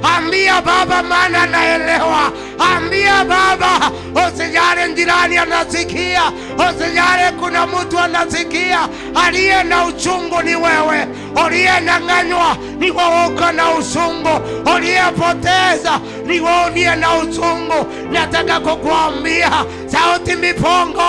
[0.05, 2.33] Ambia Baba, maana naelewa.
[2.77, 3.91] Ambia Baba,
[4.29, 6.23] usijali jirani anasikia,
[6.57, 8.89] usijali kuna mtu anasikia.
[9.27, 11.07] Aliye na uchungu ni wewe,
[11.47, 14.41] uliyenyang'anywa ni wewe, uko na uchungu,
[14.77, 17.87] uliyepoteza ni wewe uliye na uchungu.
[18.11, 19.51] Nataka kukuambia
[19.87, 21.03] sauti mipongo,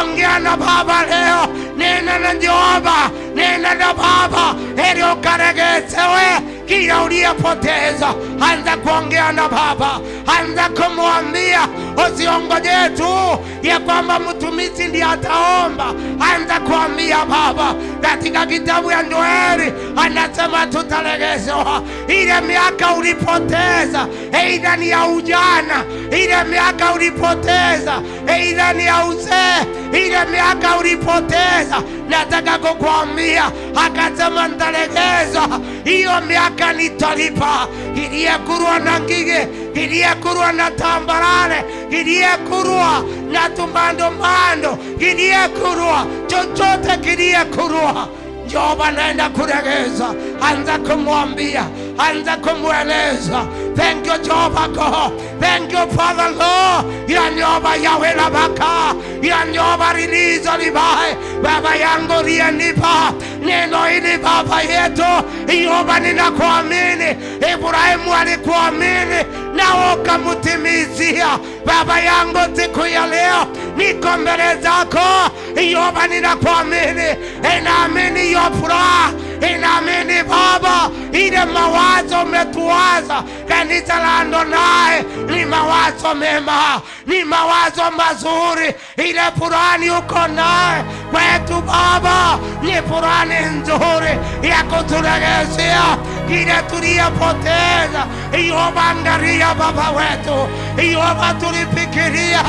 [0.00, 1.46] ongea na Baba leo,
[1.76, 4.54] nena na Jehova, nena na Baba
[4.92, 8.14] ili ukaregezewe kila uliyepoteza.
[8.52, 10.00] Anza kuongea na Baba,
[10.38, 11.60] anza kumwambia,
[12.06, 15.94] usiongojee tu ya kwamba mtumishi ndiye ataomba.
[16.34, 25.06] Anza kuambia Baba, katika kitabu ya Yoeli anasema tutaregezewa ile miaka ulipoteza, aidha ni ya
[25.06, 33.44] ujana, ile miaka ulipoteza, aidha ni ya uzee, ile miaka ulipoteza, nataka kukuambia,
[33.86, 35.48] akasema nitalegeza
[35.84, 48.08] hiyo miaka, nitalipa iliyekurwa na ngige, iliyekurwa na tambarare, iliyekurwa na tumandomando, iliyekurwa chochote kiliyekurwa
[48.46, 51.64] Jehova naenda kuregeza, anza kumwambia,
[51.98, 53.46] anza kumweleza.
[53.76, 60.50] Thank you Jehova God, thank you Father Lord, ya Jehova Yahweh Rabaka, ya nyoba lilizo
[60.56, 63.12] libaye, Baba yangu liyenipa
[63.44, 67.16] neno hili Baba yetu, Jehova ninakuamini,
[67.54, 69.24] Ibrahimu alikuamini.
[69.54, 71.38] Na ukamutimizia.
[71.66, 77.16] Baba yangu siku ya leo niko mbele zako, Jehova ninakuamini,
[77.58, 79.10] inaamini yo furaha,
[79.54, 83.22] inaamini Baba ile mawazo umetuwaza.
[83.48, 92.38] Kanisa la Adonai ni mawazo mema, ni mawazo mazuri, ile furani uko naye kwetu Baba
[92.62, 94.18] ni furani nzuri
[94.50, 95.96] ya kuturegezea
[96.28, 98.06] kile tuliyopoteza.
[98.32, 100.48] Yehova, angalia Baba wetu,
[100.82, 102.42] Yehova, tulifikiria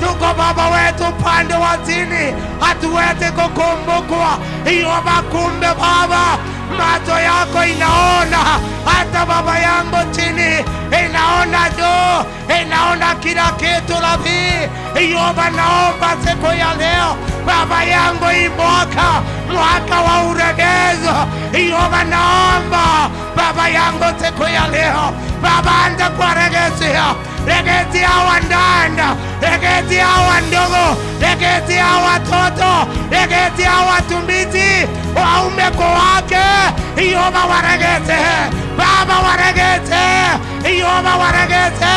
[0.00, 4.38] tuko Baba wetu upande wa chini, hatuwezi kukumbukwa.
[4.66, 6.38] Yehova, kumbe Baba.
[6.78, 8.60] Macho yako inaona.
[8.84, 10.64] Hata baba yangu chini
[11.04, 12.24] inaona juu.
[12.62, 14.68] Inaona kila kitu lavi
[15.10, 17.16] Yehova, naomba siku ya leo
[17.46, 19.22] baba yangu hii mwaka
[19.52, 21.14] mwaka wa uregezo.
[21.52, 23.10] Yehova, naomba.
[23.36, 25.12] Baba yangu siku ya leo.
[25.42, 27.14] Baba, anza kuwaregezea
[27.46, 32.90] regezea wandanda regezea wandogo regezea watoto.
[33.10, 36.44] Regezea watumizi waume kwa wake.
[36.96, 38.18] Yehova, waregeze
[38.78, 40.04] Baba, waregeze
[40.76, 41.92] Yehova, waregeze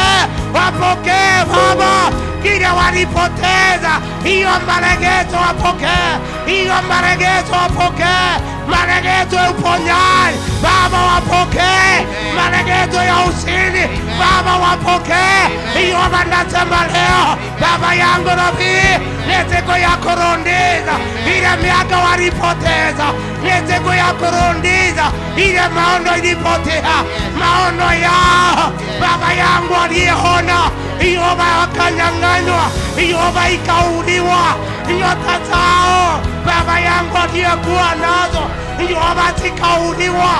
[0.54, 2.12] wapokee Baba
[2.46, 3.92] kile walipoteza,
[4.24, 6.12] hiyo maregezo wapokee,
[6.46, 8.32] hiyo maregezo wapokee,
[8.68, 13.88] maregezo ya uponyaji Baba wapokee, maregezo ya usini
[14.20, 15.44] Baba wapokee.
[15.80, 15.98] hiyo.
[16.30, 20.96] nasema leo Baba yangu Robi, ni ya kurundiza
[21.28, 23.06] ile miaka walipoteza,
[23.44, 25.06] ni siku ya kurundiza
[25.38, 26.96] ile maono ilipotea,
[27.40, 28.72] maono yao
[29.02, 30.72] Baba yangu aliyeona
[31.02, 32.66] Yehova wakanyang'anywa,
[32.98, 34.56] Yehova ikauliwa.
[34.88, 38.44] Nyota zao Baba yangu aliyekuwa nazo
[38.90, 40.34] Yehova zikauliwa.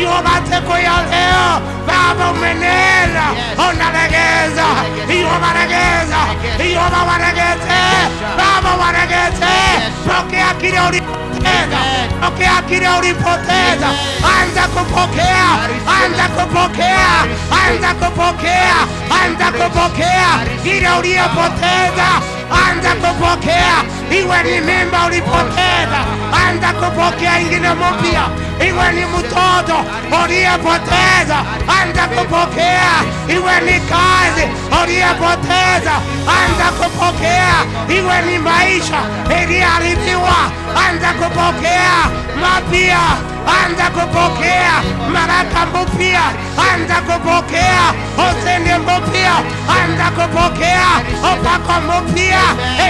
[0.00, 3.24] Yehova siku ya leo Baba umenena,
[3.70, 4.66] unaregeza
[5.08, 6.20] Yehova, regeza.
[6.64, 7.80] Yehova, waregeze
[8.36, 9.54] Baba, waregeze,
[10.08, 10.80] pokea kile
[11.40, 11.78] ulipoteza,
[12.20, 13.88] pokea kile ulipoteza,
[14.40, 15.48] anza kupokea,
[16.04, 17.24] anza kupokea,
[17.66, 18.74] anza kupokea,
[19.24, 20.28] anza kupokea
[20.62, 22.08] kile uliyopoteza,
[22.50, 23.76] anza kupokea,
[24.10, 26.00] iwe ni mimba ulipoteza,
[26.46, 28.22] anza kupokea ingine mpya,
[28.68, 29.76] iwe ni mtoto
[30.24, 31.38] uliyepoteza,
[31.80, 32.90] anza kupokea,
[33.28, 34.44] iwe ni kazi
[34.82, 35.92] uliyepoteza,
[36.40, 37.54] anza kupokea,
[37.88, 39.00] iwe ni maisha
[39.42, 40.36] iliyoharibiwa,
[40.88, 41.92] anza kupokea
[42.40, 42.98] mapya
[43.64, 44.72] anza kupokea
[45.12, 46.20] maraka mpya,
[46.72, 47.82] anza kupokea
[48.16, 49.32] usindi mpya,
[49.82, 50.86] anza kupokea
[51.32, 52.39] upako mpya.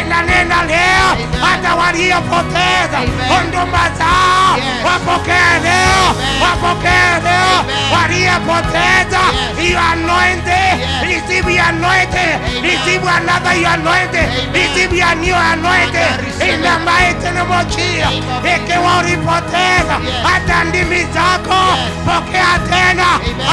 [0.00, 2.98] Inanena leo hata waliopoteza
[3.28, 9.20] huduma zao wapokee leo, wapokee leo, waliopoteza
[9.60, 16.14] hiyo anointing, receive your anointing, receive another your anointing, receive your new anointing.
[16.40, 18.24] In the mighty name of Jesus.
[18.56, 21.76] Ikiwa ulipoteza hata ndimi zako,
[22.06, 23.06] pokea tena.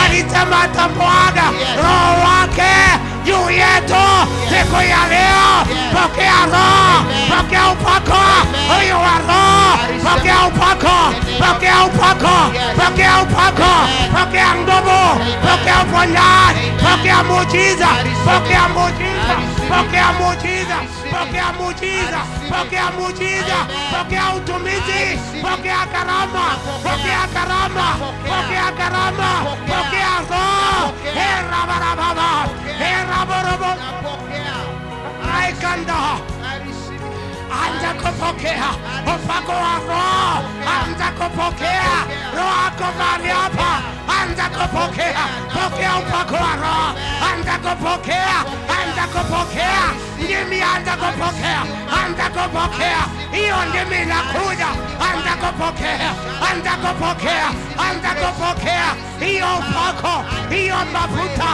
[0.06, 1.44] Alisema atamwaga
[1.84, 2.74] roho wake
[3.28, 4.04] juu yetu
[4.50, 5.48] siku ya leo.
[5.94, 8.18] Pokea roho, pokea upako
[8.74, 10.98] huyu wa roho, pokea upako,
[11.40, 12.36] pokea upako,
[12.78, 13.72] pokea upako,
[14.16, 17.88] pokea nguvu, pokea uponyaji, pokea muujiza,
[18.26, 19.36] pokea muujiza,
[19.70, 20.78] pokea muujiza,
[21.12, 22.20] pokea muujiza,
[22.50, 23.58] pokea muujiza,
[23.92, 25.04] pokea utumizi,
[25.42, 26.46] pokea karama,
[26.84, 27.88] pokea karama,
[28.30, 29.30] pokea karama,
[29.68, 30.94] pokea roho.
[31.18, 32.67] Hera barababa, hera borobo,
[35.38, 35.96] aikanda
[37.64, 38.70] anza kupokea
[39.16, 40.44] upako wa Roho,
[40.80, 41.92] anza kupokea
[42.36, 43.82] Roho ako mahali hapa,
[44.22, 46.96] anza kupokea, pokea upako wa Roho,
[47.34, 48.36] anza kupokea,
[48.80, 49.84] anza kupokea
[50.24, 51.62] ndimi, anza kupokea,
[52.04, 53.02] anza kupokea
[53.32, 54.68] hiyo ndimi inakuja,
[55.08, 56.12] anza kupokea,
[56.52, 57.48] anza kupokea,
[57.90, 58.86] anza kupokea
[59.20, 61.50] hiyo upako, hiyo mafuta,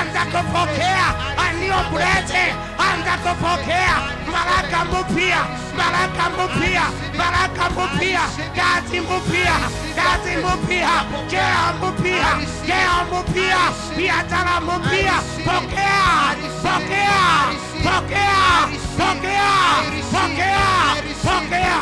[0.00, 1.06] anza kupokea
[1.48, 2.54] ani iliyo blessing,
[2.90, 3.96] anza kupokea
[4.32, 5.38] baraka mpya,
[5.76, 6.82] baraka mpya,
[7.18, 8.20] baraka mpya,
[8.56, 9.56] kazi mpya,
[9.96, 10.88] kazi mpya,
[11.30, 12.28] cheo mpya,
[12.66, 13.58] cheo mpya,
[13.96, 15.12] biashara mpya.
[15.44, 17.22] Pokea, pokea,
[17.82, 20.62] pokea, pokea, pokea,
[21.24, 21.76] pokea.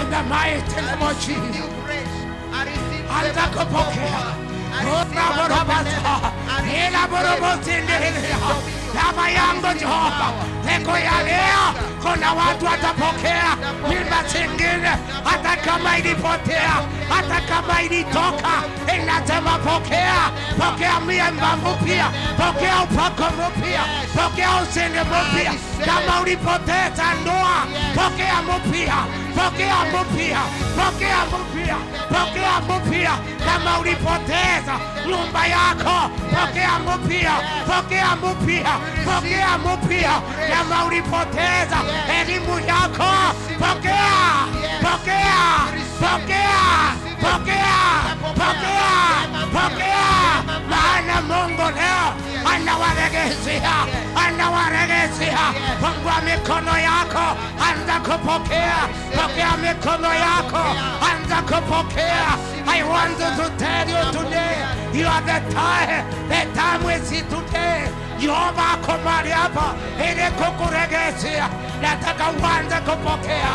[0.00, 1.70] In the mighty name of Jesus.
[3.16, 4.20] Anza kupokea.
[4.86, 6.32] Ora borobata.
[6.64, 8.38] Ila borobotindilia.
[8.96, 10.32] Baba yangu Jehova,
[10.64, 11.64] siku ya leo
[12.02, 13.56] kuna watu watapokea
[13.88, 14.90] mimba zingine,
[15.24, 16.72] hata kama ilipotea,
[17.08, 18.52] hata kama ilitoka,
[18.96, 23.80] inasema pokea, pokea mimba mpya, pokea upako mpya,
[24.16, 25.52] pokea ushindi mpya.
[25.84, 28.96] Kama ulipoteza ndoa, pokea mpya,
[29.36, 30.38] pokea mpya,
[30.76, 31.76] pokea mpya,
[32.08, 33.12] pokea mpya.
[33.46, 34.74] Kama ulipoteza
[35.08, 37.32] nyumba yako, pokea mpya,
[37.66, 38.72] pokea mpya,
[39.04, 40.20] pokea mpya.
[40.56, 41.78] Kama ulipoteza
[42.20, 43.12] elimu yako,
[43.58, 44.16] pokea,
[44.82, 45.42] pokea,
[46.00, 46.58] pokea,
[47.20, 47.76] pokea,
[48.34, 48.90] pokea,
[49.52, 50.06] pokea.
[50.70, 52.14] Maana Mungu leo
[52.54, 53.72] anawaregezea,
[54.26, 55.38] anawaregezea.
[55.80, 57.36] Fungua mikono yako,
[57.68, 58.76] anza kupokea,
[59.16, 60.64] pokea mikono yako,
[61.10, 62.36] anza kupokea.
[62.68, 64.56] I want to tell you today,
[64.92, 67.88] you are the time, the time we see today.
[68.20, 69.74] Jehova ako mahali hapa
[70.10, 71.48] ili kukuregezea.
[71.82, 73.52] Nataka uanze kupokea,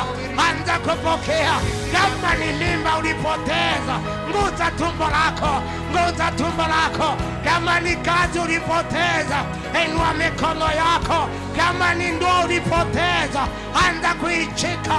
[0.49, 1.53] anza kupokea.
[1.91, 3.95] Kama ni mimba ulipoteza,
[4.29, 7.17] nguza tumbo lako, nguza tumbo lako.
[7.43, 9.39] Kama ni kazi ulipoteza,
[9.85, 11.29] inua mikono yako.
[11.57, 13.47] Kama ni ndoa ulipoteza,
[13.87, 14.97] anza kuichika,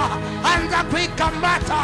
[0.55, 1.81] anza kuikamata,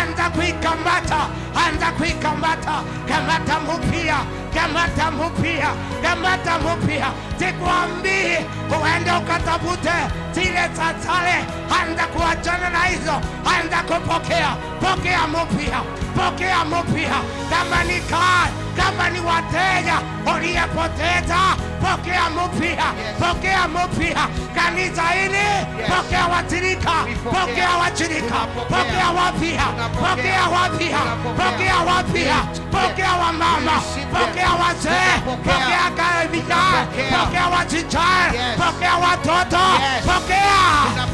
[0.00, 1.20] anza kuikamata,
[1.66, 2.82] anza kuikamata.
[3.08, 4.16] Kamata mupia,
[4.54, 5.68] kamata mupia,
[6.02, 7.06] kamata mpya.
[7.38, 8.36] Sikwambii
[8.82, 9.92] uende ukatafute
[10.32, 11.36] zile za kale,
[11.82, 13.12] anza kuachana na hizo,
[13.56, 15.80] anza kupokea, pokea mpya,
[16.16, 17.16] pokea mpya.
[17.50, 20.00] Kama ni kazi, kama ni wateja
[20.36, 21.38] uliyepoteza,
[21.80, 22.84] pokea mpya,
[23.20, 24.28] pokea mpya.
[24.54, 26.92] Kanisa hili pokea washirika,
[27.24, 28.34] pokea washirika,
[28.68, 29.66] pokea wapya,
[30.00, 30.98] pokea wapya,
[31.36, 32.36] pokea wapya,
[32.70, 33.82] pokea wamama,
[34.12, 35.82] pokea wazee, pokea
[36.30, 39.64] vijana, pokea wasichana, pokea watoto,
[40.04, 40.58] pokea,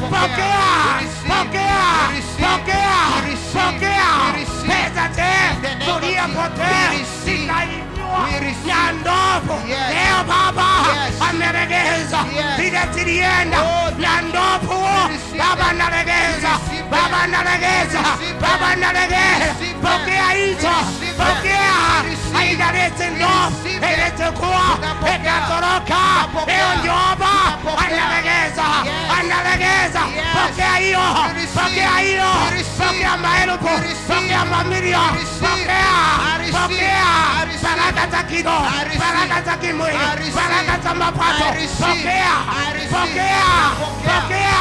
[0.09, 0.59] pokea,
[1.27, 1.79] pokea,
[2.39, 2.99] pokea,
[3.53, 4.09] pokea.
[4.67, 6.91] Pesa zee tuliyepotea
[7.25, 9.59] zinainua ya ndovu.
[9.67, 10.67] Leo Baba
[11.29, 12.25] ameregeza.
[12.57, 13.57] Zile zilienda
[13.97, 14.79] na ndovu.
[15.37, 16.49] Baba naregeza,
[16.91, 18.01] Baba naregeza,
[18.41, 19.55] Baba naregeza.
[19.81, 20.75] Pokea hizo,
[21.17, 21.79] pokea.
[22.33, 24.61] Haidalete ndovu ilikuwa
[25.15, 25.99] ikatoroka.
[26.47, 27.29] Leo Jehova
[27.85, 28.65] analegeza,
[29.19, 30.01] analegeza.
[30.33, 30.99] Pokea hiyo,
[31.55, 32.31] pokea hiyo,
[32.77, 33.69] pokea maelfu,
[34.07, 35.95] pokea mamilioni, pokea,
[36.51, 37.09] pokea
[37.63, 38.65] baraka za kiroho,
[38.99, 39.97] baraka za kimwili,
[40.35, 41.45] baraka za mapato.
[41.79, 42.35] Pokea,
[42.91, 43.45] pokea,
[44.05, 44.59] pokea,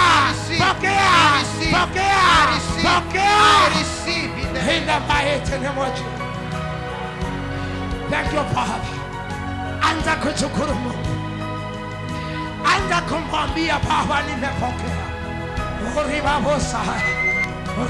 [0.59, 1.11] pokea,
[1.71, 2.25] pokea,
[2.83, 3.39] pokea.
[4.69, 6.19] In the mighty name of Jesus.
[8.11, 8.81] Thank you, Father.
[9.83, 11.09] Anza kushukuru Mungu,
[12.75, 15.09] anza kumwambia Baba, nimepokea.
[15.97, 16.79] Uribabosa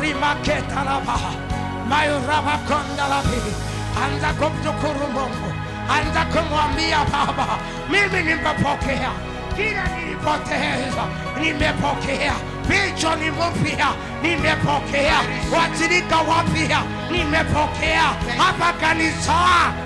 [0.01, 1.19] rimaketalaba
[1.89, 3.41] mayurabakondalabi.
[4.05, 5.53] Anza kumshukuru Mungu,
[5.91, 7.47] anza kumwambia Baba,
[7.91, 9.11] mimi nimepokea.
[9.57, 11.05] Kila nilipoteza,
[11.41, 12.33] nimepokea.
[12.69, 13.87] Picho ni mpya,
[14.23, 15.19] nimepokea.
[15.53, 18.03] Washirika wapya, nimepokea.
[18.39, 19.35] Hapa kanisa.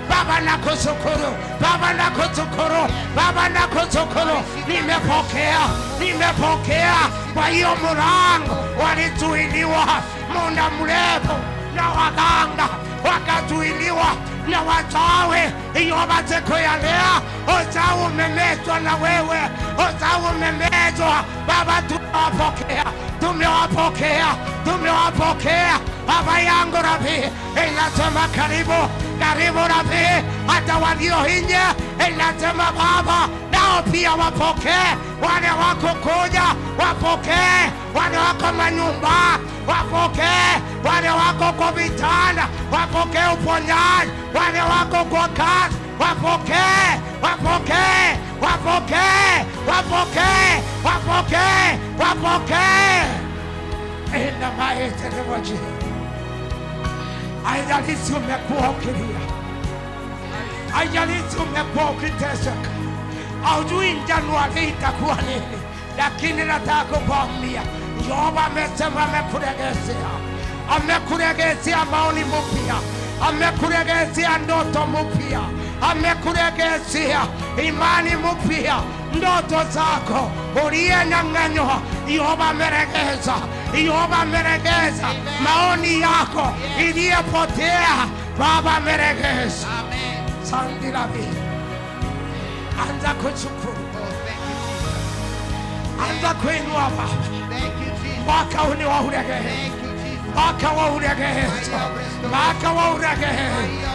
[0.09, 4.37] Baba nakushukuru, Baba nakushukuru, Baba nakushukuru,
[4.67, 5.59] nimepokea,
[5.99, 6.95] nimepokea.
[7.33, 9.85] Kwa hiyo mlango walizuiliwa
[10.33, 11.35] muda mrefu
[11.75, 12.69] na waganga
[13.05, 14.05] wakazuiliwa
[14.47, 15.39] na wachawi.
[15.73, 19.39] Hiyo siku ya leo uchawi umemezwa na wewe,
[19.75, 21.23] uchawi umemezwa.
[21.47, 22.85] Baba, tumewapokea,
[23.19, 24.27] tumewapokea,
[24.65, 25.79] tumewapokea.
[26.07, 27.29] Baba yangu Rabi,
[27.71, 28.89] inasema karibu,
[29.19, 31.59] karibu Rabi, hata walio nje
[32.09, 34.89] inasema Baba nao pia wapokee,
[35.21, 36.43] wale wako kuja
[36.79, 44.11] wapokee, wale wako manyumba wapokee, wale wako kwa vitanda wapokee uponyaji,
[45.09, 53.03] kazi wapokee, wapokee, wapokee, wapokee, wapokee, wapokee.
[54.13, 55.59] In the mighty name of Jesus.
[57.43, 59.19] Haijalishi umekuwa ukilia,
[60.71, 62.69] haijalishi umekuwa ukiteseka,
[63.43, 65.57] haujui Januari itakuwa nini,
[65.97, 67.61] lakini nataka kukwambia
[68.09, 70.09] Yehova amesema amekuregezea,
[70.75, 72.75] amekuregezea maoni mpya,
[73.21, 75.39] amekuregezea ndoto mpya,
[75.81, 77.21] amekuregezea
[77.67, 78.75] imani mpya,
[79.17, 80.31] ndoto zako
[80.65, 83.33] uliyenyang'anywa, Yehova ameregeza,
[83.73, 85.07] Yehova ameregeza.
[85.43, 88.07] Maoni yako iliyepotea,
[88.39, 89.67] Baba ameregeza.
[90.43, 91.27] Sandilabi,
[92.89, 93.87] anza kushukuru,
[96.09, 97.07] anza kuinua Baba,
[98.25, 98.73] mwaka huu
[102.75, 103.47] wa uregehe.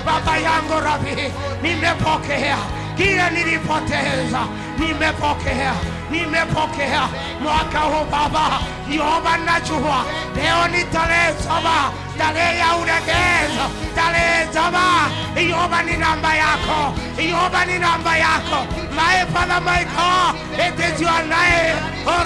[0.07, 1.33] Baba yangu Rabi,
[1.63, 2.57] nimepokea
[2.97, 4.41] kile nilipoteza,
[4.79, 5.73] nimepokea
[6.11, 7.09] nimepokea
[7.43, 8.61] mwaka huu Baba.
[8.91, 10.05] Yehova, najua
[10.37, 13.65] leo ni tarehe saba, tarehe ya uregezo,
[13.95, 15.09] tarehe saba.
[15.37, 18.67] Yehova ni namba yako, Yehova ni namba yako.
[18.95, 21.11] My Father, my God, it is your.
[22.11, 22.25] Oh,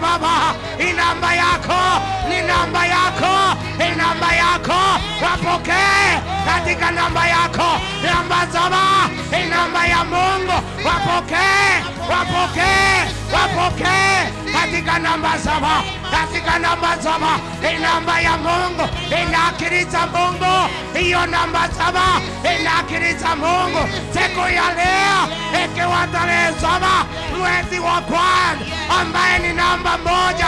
[0.00, 1.80] Baba, ni namba yako,
[2.28, 3.34] ni namba yako,
[3.78, 4.80] ni namba yako.
[5.22, 10.56] Wapokee katika namba yako, namba saba, ni namba ya Mungu.
[10.84, 12.98] Wapokee, wapokee,
[13.34, 18.88] wapokee katika namba saba, katika namba saba, ni namba ya Mungu,
[19.32, 20.68] ina akili za Mungu.
[20.98, 22.20] Hiyo namba saba
[22.60, 23.88] ina akili Mungu.
[24.12, 25.20] Siku ya leo
[25.64, 27.04] ikiwa tarehe saba
[27.38, 28.64] mwezi wa kwanza,
[29.00, 30.46] ambaye ni namba moja,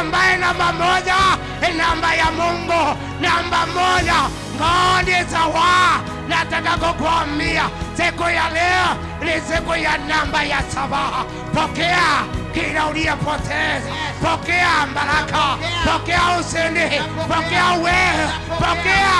[0.00, 1.16] ambaye namba moja
[1.60, 4.14] ni namba ya Mungu, namba moja.
[4.58, 6.00] God sawa.
[6.28, 7.64] nataka kukuambia
[7.96, 8.88] siku ya leo
[9.24, 11.24] ni siku ya namba ya saba.
[11.56, 13.90] Pokea kila uliyepoteza,
[14.22, 18.28] pokea baraka, pokea ushindi, pokea uwezo,
[18.58, 19.16] pokea,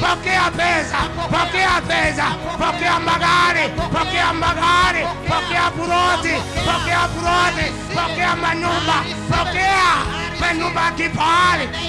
[0.00, 0.98] pokea pesa,
[1.30, 2.26] pokea pesa,
[2.58, 6.34] pokea magari, pokea magari, pokea buroti,
[6.66, 10.16] pokea buroti, pokea manyumba, pokea.
[10.40, 10.90] Manyumba ya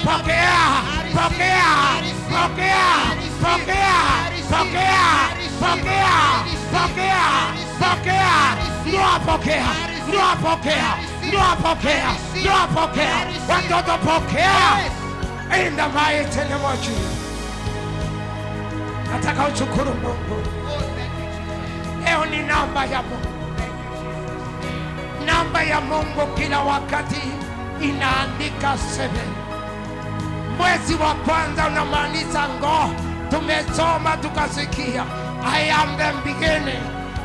[0.04, 0.58] pokea,
[1.14, 1.68] pokea,
[2.30, 2.88] pokea,
[3.42, 3.98] pokea,
[4.50, 5.28] pokea,
[5.60, 6.16] pokea,
[6.72, 7.24] pokea,
[7.80, 9.66] pokea, ndio pokea,
[10.06, 10.94] ndio pokea,
[11.26, 13.16] ndio pokea, ndio pokea,
[13.48, 14.78] watoto pokea,
[15.66, 17.18] in the mighty name of Jesus.
[19.12, 20.42] Nataka uchukuru Mungu.
[22.04, 23.28] Leo ni namba ya Mungu,
[25.26, 27.20] namba ya Mungu kila wakati
[27.82, 29.28] inaandika seven.
[30.58, 32.90] Mwezi wa kwanza unamaanisha ngo,
[33.30, 35.04] tumesoma tukasikia,
[35.44, 36.82] I am the beginning,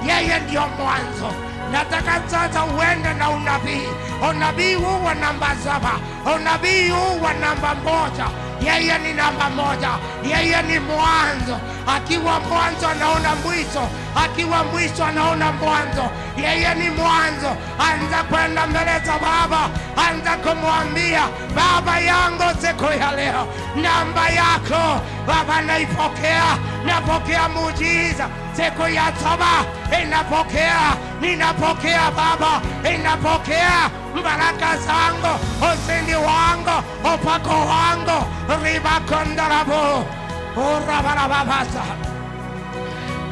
[0.08, 1.34] yeye ndio mwanzo.
[1.72, 3.88] Nataka sasa uende na unabii.
[4.30, 5.92] Unabii huu wa namba saba,
[6.36, 8.26] unabii huu wa namba moja.
[8.66, 9.90] Yeye ni namba moja,
[10.24, 11.58] yeye ni mwanzo.
[11.88, 13.90] Akiwa mwanzo anaona mwisho,
[14.24, 16.06] akiwa mwisho anaona mwanzo.
[16.38, 17.52] Yeye ni mwanzo.
[17.80, 19.70] Anza kwenda mbele za Baba,
[20.10, 21.22] anza kumwambia
[21.56, 28.30] Baba yangu, siku ya leo namba yako Baba naipokea, napokea muujiza.
[28.56, 29.66] Siku ya saba
[30.04, 32.62] inapokea, ninapokea Baba,
[32.96, 33.90] inapokea
[34.22, 35.34] baraka zangu,
[35.70, 36.84] ushindi wangu,
[37.14, 38.26] upako wangu,
[38.64, 40.06] ribakondarabu
[40.56, 41.84] urabarababasa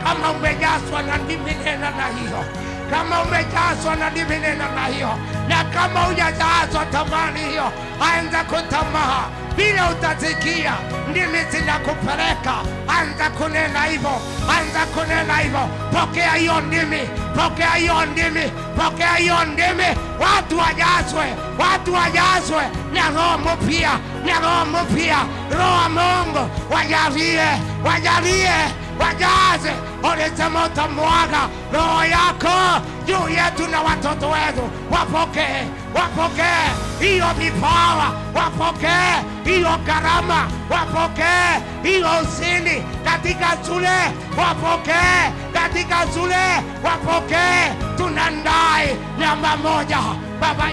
[0.04, 2.46] kama umejazwa na ndimi nena na hiyo,
[2.92, 5.10] kama umejazwa na ndimi nena na hiyo,
[5.48, 7.72] na kama hujajazwa tamani hiyo,
[8.16, 9.26] anza kutamaha
[9.56, 10.74] vile utasikia
[11.10, 12.54] ndimi zinakupeleka,
[13.00, 14.12] anza kunena hivyo,
[14.60, 15.70] anza kunena hivyo.
[15.92, 17.00] Pokea hiyo ndimi,
[17.36, 19.88] pokea hiyo ndimi, pokea hiyo ndimi.
[20.20, 21.26] Watu wajazwe,
[21.60, 22.64] watu wajazwe.
[22.94, 23.92] Na roho mpya,
[24.26, 25.18] na roho mpya,
[25.58, 27.46] roho Mungu wajalie,
[27.86, 28.52] wajalie
[29.00, 29.72] wajaze.
[30.14, 31.39] Ulisema utamwaga
[31.74, 35.64] roho yako juu yetu na watoto wetu, wapokee,
[35.96, 36.70] wapokee
[37.00, 39.14] hiyo vipawa, wapokee
[39.46, 43.98] hiyo karama, wapokee hiyo ushindi katika shule,
[44.38, 46.46] wapokee katika shule,
[46.84, 47.72] wapokee.
[47.98, 49.98] Tunandai namba moja,
[50.42, 50.70] Baba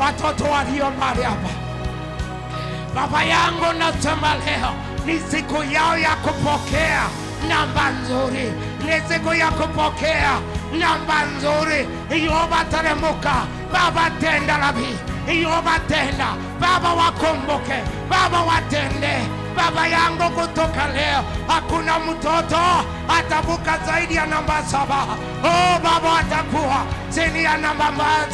[0.00, 1.48] watoto walio mbali hapa
[2.94, 4.70] Baba yangu, nasema leo
[5.08, 7.02] ni siku yao ya kupokea.
[7.48, 8.52] Namba nzuri,
[8.84, 10.40] ni siku ya kupokea.
[10.78, 11.88] Namba nzuri.
[12.22, 13.34] Yehova teremuka,
[13.72, 14.88] Baba tenda Rabi,
[15.28, 16.28] Yehova tenda.
[16.60, 17.78] Baba, wakumbuke.
[18.10, 19.14] Baba, watende
[19.58, 21.24] Baba yangu, kutoka leo.
[21.46, 22.58] Hakuna mtoto
[23.18, 25.06] atavuka zaidi ya namba saba.
[25.44, 26.84] Oh Baba, atakuwa
[27.14, 27.84] chini ya namba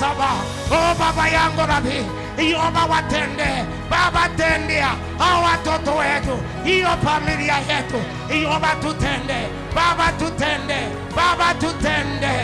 [0.00, 0.28] saba.
[0.70, 2.06] Oh Baba yangu Rabi,
[2.38, 3.64] Yehova watende.
[3.90, 8.02] Baba, tendea hao watoto wetu, hiyo familia yetu,
[8.42, 9.48] yoba tutende.
[9.74, 10.78] Baba, tutende.
[11.16, 12.34] Baba, tutende.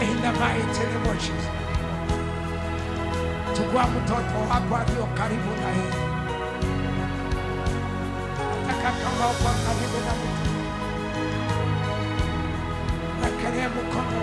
[0.00, 1.46] In the mighty name of Jesus.
[3.56, 6.19] Chukua mtoto wako alio karibu na yeye,
[8.72, 10.12] kama uko karibu na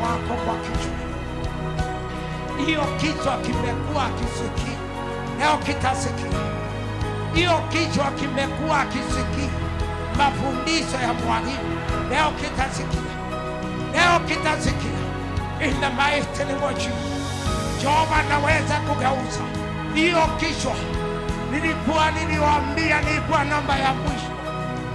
[0.04, 0.98] wako kwa kichwa.
[2.66, 4.78] Hiyo kichwa kimekuwa kisikii,
[5.40, 6.40] leo kitasikia.
[7.34, 9.50] Hiyo kichwa kimekuwa kisikii
[10.18, 11.80] mafundisho ya mwalimu,
[12.10, 13.12] leo kitasikia,
[13.94, 14.98] leo kitasikia.
[15.66, 17.18] In the mighty name of Jesus.
[17.82, 19.42] Jehova naweza kugeuza
[19.94, 20.76] hiyo kichwa.
[21.52, 24.32] Nilikuwa niliwaambia nilikuwa namba ya mwisho,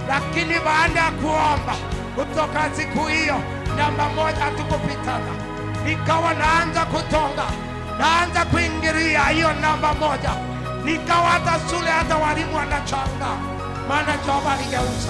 [0.07, 1.75] lakini baada ya kuomba
[2.15, 3.35] kutoka siku hiyo
[3.77, 5.31] namba moja hatukupitana,
[5.85, 7.45] nikawa naanza kutonga,
[7.99, 10.29] naanza kuingilia hiyo namba moja,
[10.83, 13.29] nikawa hata shule hata walimu wanachanga,
[13.89, 15.09] maana Jehova aligeuza,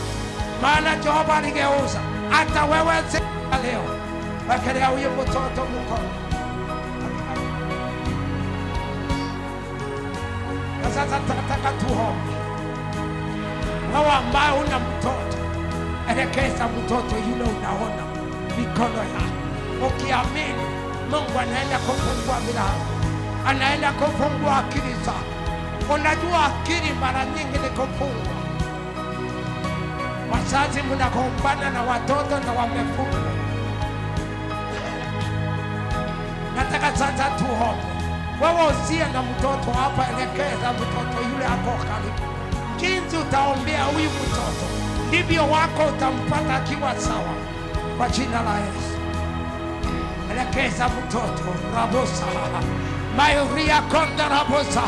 [0.61, 1.99] maana Jehova aligeuza.
[2.29, 2.93] Hata wewe
[3.63, 3.83] leo,
[4.49, 6.09] wekelea huyo mtoto mkono.
[10.83, 12.42] Na sasa tunataka tuombe.
[13.93, 15.37] Wewe ambao una mtoto,
[16.11, 18.03] elekeza mtoto yule unaona
[18.57, 20.63] mikono yako, ukiamini
[21.11, 22.85] Mungu anaenda kufungua milango,
[23.47, 25.33] anaenda kufungua akili zako.
[25.93, 28.33] Unajua akili mara nyingi ni kufungwa.
[30.31, 33.19] Wazazi mnagombana na watoto na wamefungwa.
[36.55, 37.83] Nataka sasa tuombe.
[38.41, 42.32] Wewe usiye na mtoto hapa, elekeza mtoto yule ako karibu.
[42.83, 44.65] Jinsi utaombea huyu mtoto,
[45.07, 47.33] ndivyo wako utampata akiwa sawa,
[47.97, 48.93] kwa jina la Yesu.
[50.31, 51.43] Elekeza mtoto
[51.75, 52.25] rabosa.
[53.17, 54.81] Mayuria konda rabosa.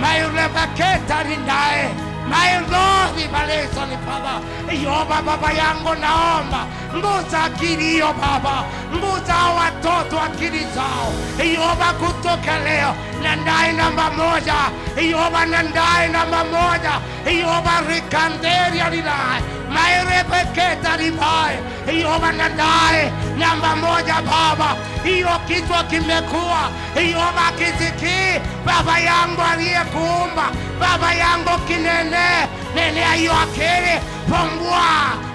[0.00, 1.88] Mayulevaketa rindae.
[2.28, 4.40] Mayudhori balesoni Baba.
[4.84, 6.66] yoba Baba yangu, naomba.
[6.96, 11.12] Mbuza akili Baba, mbuza watoto akili zao.
[11.54, 14.58] Yoba kutoka leo na ndai namba moja
[14.96, 16.94] Yehova, na ndai namba moja
[17.26, 19.40] Yehova, rikanderia linaye
[19.74, 21.58] mairepeketa libaye
[21.98, 27.20] Yehova, na ndai namba moja Baba, hiyo kichwa kimekuwa hiyo
[27.58, 30.50] kisikii Baba yangu aliyekuumba
[30.80, 34.00] Baba yangu kinene nenea hiyo akili,
[34.30, 34.82] pongua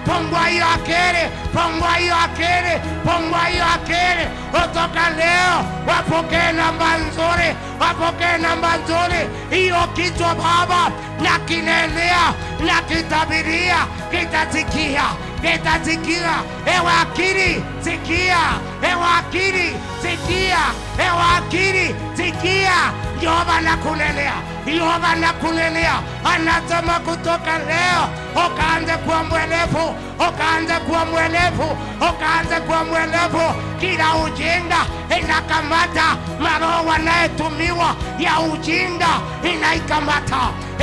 [0.06, 1.24] pongua hiyo akili,
[1.54, 4.28] pongua hiyo akili, pongua hiyo akili.
[4.52, 9.30] Kutoka leo wapokee namba nzuri, wapokee namba nzuri.
[9.50, 10.91] Hiyo kichwa Baba
[11.22, 12.34] na kinenea
[12.66, 13.78] na kitabiria,
[14.12, 15.04] kitasikia
[15.42, 16.34] kitasikia.
[16.66, 18.40] Ewe akili sikia,
[18.82, 20.58] ewe akili sikia,
[20.99, 22.78] ewe akili sikia.
[23.22, 24.34] Yehova nakunenea,
[24.65, 25.94] Yehova nakunenea,
[26.24, 28.03] anasema kutoka leo
[28.48, 29.95] ukaanze kuwa mwelevu,
[30.30, 31.78] ukaanze kuwa mwelevu,
[32.10, 33.53] ukaanze kuwa mwelevu.
[33.80, 34.78] Kila ujinga
[35.19, 39.07] inakamata, maroho wanayetumiwa ya ujinga
[39.44, 40.40] inaikamata,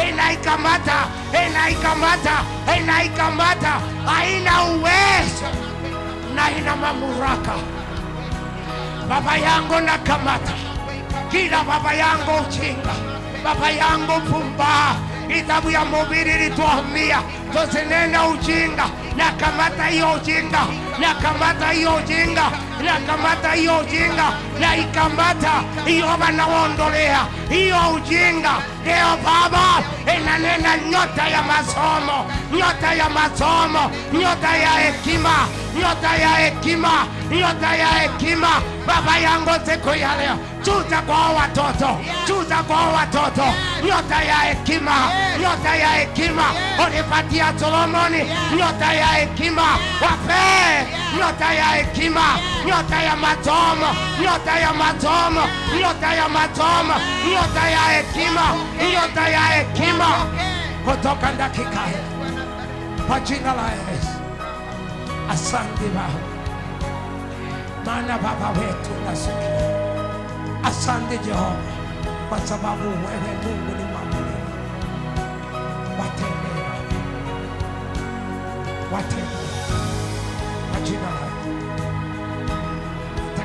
[0.09, 0.97] inaikamata,
[1.47, 2.37] inaikamata,
[2.79, 3.73] inaikamata,
[4.07, 5.49] haina uwezo
[6.35, 7.53] na ina mamlaka.
[9.09, 10.55] Baba yangu nakamata.
[11.31, 12.95] Kila baba yangu uchinga,
[13.45, 14.97] baba yangu pumba.
[15.29, 17.23] itabu ya mubiri ilituambia
[17.53, 18.85] tusinene ujinga.
[19.17, 20.61] Nakamata hiyo ujinga,
[21.01, 22.51] nakamata hiyo ujinga,
[22.83, 25.53] nakamata hiyo ujinga, naikamata
[25.87, 28.53] hiyo, wanaondolea hiyo ujinga
[28.87, 29.17] leo.
[29.25, 29.83] Baba,
[30.17, 35.49] inanena nyota ya masomo, nyota ya masomo, nyota ya hekima,
[35.81, 38.49] nyota ya hekima, nyota ya hekima.
[38.87, 43.45] Baba yangu siku ya leo chuza kwa watoto, chuza kwa watoto,
[43.87, 45.11] nyota ya hekima,
[45.43, 46.45] nyota ya hekima
[46.87, 48.19] ulipatia Solomoni,
[48.59, 49.63] nyota ya hekima
[50.03, 50.87] wape,
[51.19, 53.87] nyota ya hekima, nyota ya masomo,
[54.23, 55.41] nyota ya masomo,
[55.81, 56.95] nyota ya masomo,
[57.31, 58.43] nyota ya hekima,
[58.93, 60.09] nyota ya hekima
[60.85, 62.35] kutoka dakika hii
[63.07, 64.15] kwa jina la Yesu.
[65.31, 66.21] Asante Baba,
[67.87, 69.85] maana Baba wetu nasikia
[70.65, 71.57] Asante Jehova,
[72.29, 74.55] kwa sababu wewe Mungu ni mwaminifu.
[76.01, 77.01] Watendee Baba,
[78.93, 79.55] watendee
[80.71, 81.24] kwa jina la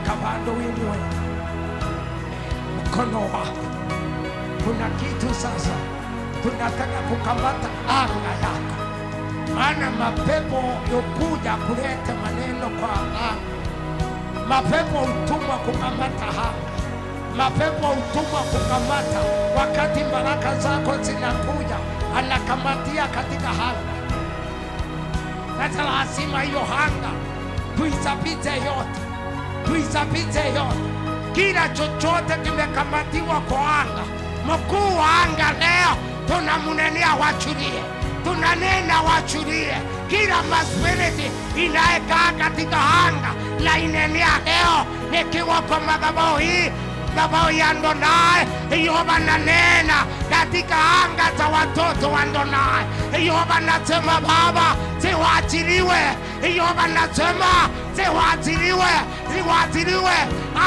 [0.10, 0.53] taka bado
[2.86, 3.65] mkono wako.
[4.64, 5.76] Kuna kitu sasa.
[6.44, 8.76] Tunataka kukamata anga yako,
[9.56, 10.61] maana mapepo
[10.91, 13.36] yokuja kuleta maneno kwa anga,
[14.48, 16.69] mapepo hutumwa kukamata anga
[17.38, 19.19] mapepo hutumwa kukamata.
[19.57, 21.77] Wakati baraka zako zinakuja,
[22.18, 23.94] anakamatia katika anga.
[25.57, 27.10] Sasa lazima hiyo hanga
[27.77, 28.99] tuisapite yote,
[29.69, 30.89] tuisafishe yote,
[31.33, 34.03] kila chochote kimekamatiwa kwa anga.
[34.45, 35.91] Mkuu wa anga leo
[36.27, 37.83] tunamunenea, wachulie,
[38.23, 39.73] tunanena wachulie
[40.09, 42.77] kila maspiriti inayekaa katika
[43.07, 43.33] anga
[43.63, 46.71] na inenea leo, nikiwa kwa madhabahu hii
[47.15, 48.48] madhabahu ya Ndonai,
[48.84, 52.86] Yehova nanena katika anga za watoto wa Ndonai.
[53.26, 55.98] Yehova nasema Baba, ziwaachiliwe.
[56.56, 58.88] Yehova nasema ziwaachiliwe,
[59.34, 60.14] ziwaachiliwe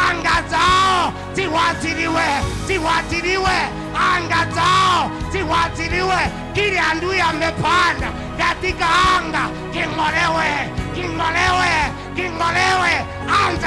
[0.09, 2.25] anga zao, ziwaachiliwe,
[2.67, 3.57] ziwaachiliwe
[4.17, 6.17] anga zao, ziwaachiliwe.
[6.55, 8.09] Kile adui amepanda
[8.39, 8.87] katika
[9.17, 11.73] anga king'olewe, king'olewe.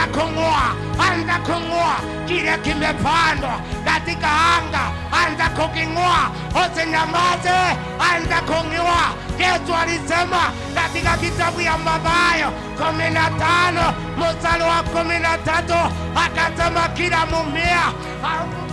[0.06, 1.96] Anza kung'oa, anza kung'oa
[2.28, 6.30] kile kimepandwa katika anga, anza kuking'oa,
[6.62, 7.58] usinyamaze,
[8.00, 9.14] anza kung'oa.
[9.40, 15.74] Yesu alisema katika kitabu ya Mathayo kumi na tano mstari wa kumi na tatu
[16.16, 17.84] akasema kila mumea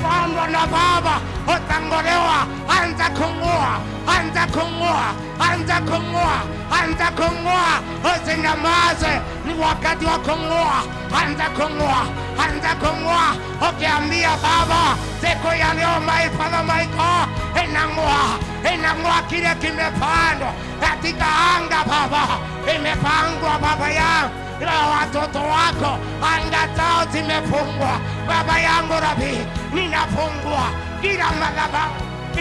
[0.03, 2.47] haukupandwa na Baba utang'olewa.
[2.69, 7.81] Anza kung'oa, anza kung'oa, anza kung'oa, anza kung'oa,
[8.11, 10.83] usinyamaze, ni wakati wa kung'oa.
[11.15, 12.03] Anza kung'oa,
[12.39, 13.37] anza kung'oa,
[13.69, 17.29] ukiambia Baba, siku ya leo my Father my God,
[17.65, 18.39] inang'oa,
[18.75, 21.27] inang'oa kile kimepandwa katika
[21.57, 22.27] anga Baba,
[22.77, 25.99] imepangwa Baba yangu na watoto wako,
[26.35, 28.01] anga zao zimefungwa.
[28.29, 29.39] Baba yangu Rabi,
[29.75, 30.67] ninafungua
[31.01, 31.95] kila madhabahu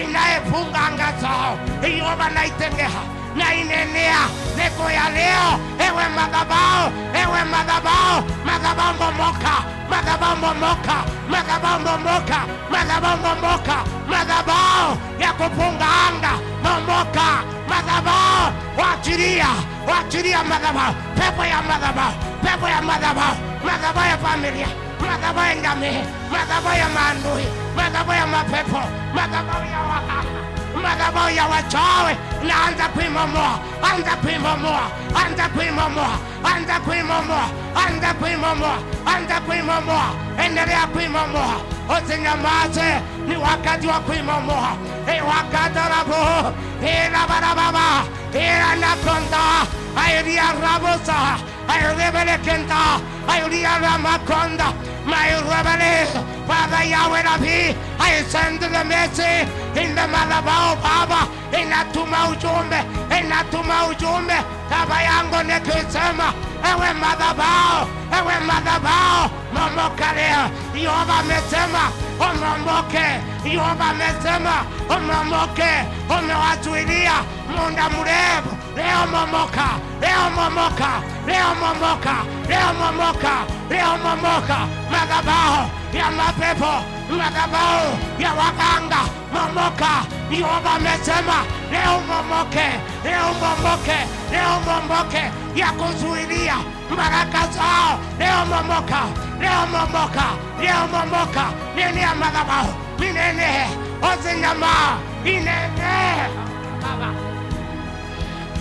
[0.04, 2.90] inayefunga anga zao, hiyo naitengea
[3.36, 4.20] na inenea
[4.56, 9.54] siku ya leo, ewe madhabahu, ewe madhabahu, madhabahu bomoka,
[9.90, 10.96] madhabahu bomoka,
[11.30, 12.40] madhabahu bomoka,
[12.72, 13.78] madhabahu bomoka,
[14.08, 16.34] madhabahu ya kufunga anga
[16.64, 17.28] bomoka,
[17.70, 19.48] madhabahu wachilia,
[19.88, 22.14] wachilia madhabahu, pepo ya madhabahu,
[22.44, 23.36] pepo ya madhabahu,
[23.66, 24.68] madhabahu ya familia,
[25.02, 27.46] madhabahu ya ngamii, madhabahu ya maandui,
[27.76, 28.82] madhabahu ya mapepo,
[29.16, 29.82] madhabahu ya
[30.82, 32.16] waganga madhabahu ya wachawi
[32.48, 33.60] naanza kuimomoa,
[33.94, 34.90] anza kuimomoa,
[35.26, 37.46] anza kuimomoa, anza kuimomoa,
[37.76, 40.06] anza kuimomoa, anza kuimomoa,
[40.46, 41.56] endelea kuimomoa,
[41.98, 44.72] usinyamaze, ni wakati wa kuimomoa,
[45.06, 48.04] ni wakati rabu ila barababa
[48.34, 48.76] ila
[49.96, 51.38] airia ramakonda
[55.06, 62.80] my revelation, Father Yahweh Rabbi, I send the message in the madhabahu Baba, inatuma ujumbe,
[63.20, 64.36] inatuma ujumbe
[64.70, 66.34] Baba yangu nikisema,
[66.72, 67.88] ewe madhabahu,
[68.18, 70.50] ewe madhabahu, momoka leo.
[70.76, 73.06] Yehova amesema umomoke,
[73.46, 75.72] Yehova amesema umomoke,
[76.20, 77.14] umewazuilia
[77.50, 78.58] muda mrefu.
[78.76, 79.68] Leo momoka,
[80.02, 80.90] leo momoka,
[81.28, 82.16] leo momoka,
[82.50, 83.34] leo momoka,
[83.70, 84.58] leo momoka,
[84.92, 86.74] madhabahu ya mapepo,
[87.18, 89.02] madhabahu ya waganga,
[89.34, 90.06] momoka.
[90.32, 92.68] Yehova amesema leo momoke,
[93.04, 93.98] leo momoke,
[94.32, 95.24] leo momoke,
[95.56, 96.56] ya kuzuilia
[96.98, 99.02] baraka zao, leo momoka,
[99.40, 100.26] leo momoka,
[100.62, 101.46] leo momoka.
[101.76, 103.68] nini ya madhabahu, minene,
[104.02, 105.92] ozinyama, inene,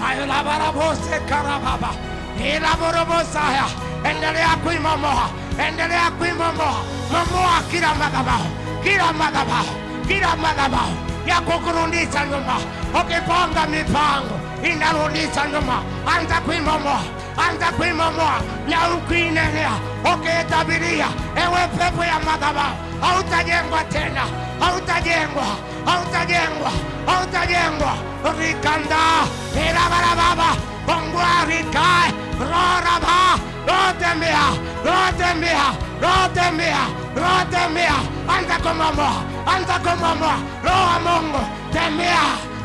[0.00, 1.90] Baba ayolabarabose karababa
[2.38, 3.64] ilaborobosaya
[4.04, 5.28] endelea kuimomoa
[5.68, 6.80] endelea kuimomoa
[7.12, 7.62] momoa.
[7.70, 8.46] Kila madhabahu
[8.82, 9.74] kila madhabahu
[10.08, 10.94] kila madhabahu
[11.26, 12.56] ya kukurudisha nyuma.
[13.00, 14.40] Ukipanga mipango.
[14.64, 15.82] Inarudisha nyuma.
[16.06, 17.00] Anza kuimomoa
[17.48, 19.70] anza kuimomoa na ukuinenea
[20.14, 21.06] ukiitabiria
[21.36, 24.22] ewe pepo ya madhabahu hautajengwa tena.
[24.60, 25.44] Hautajengwa
[25.86, 26.70] hautajengwa
[27.06, 27.92] hautajengwa
[28.38, 28.96] rikanda.
[29.54, 30.48] Irabarababa
[30.88, 33.16] ongwarikae roraba.
[33.68, 34.44] Rotembea.
[34.84, 35.64] Rotembea.
[36.02, 36.82] Rotembea.
[37.16, 37.94] Rotembea.
[38.28, 39.12] Anza kumomoa
[39.46, 41.38] anza kumomoa roho wa mungu.
[41.72, 42.22] Tembea.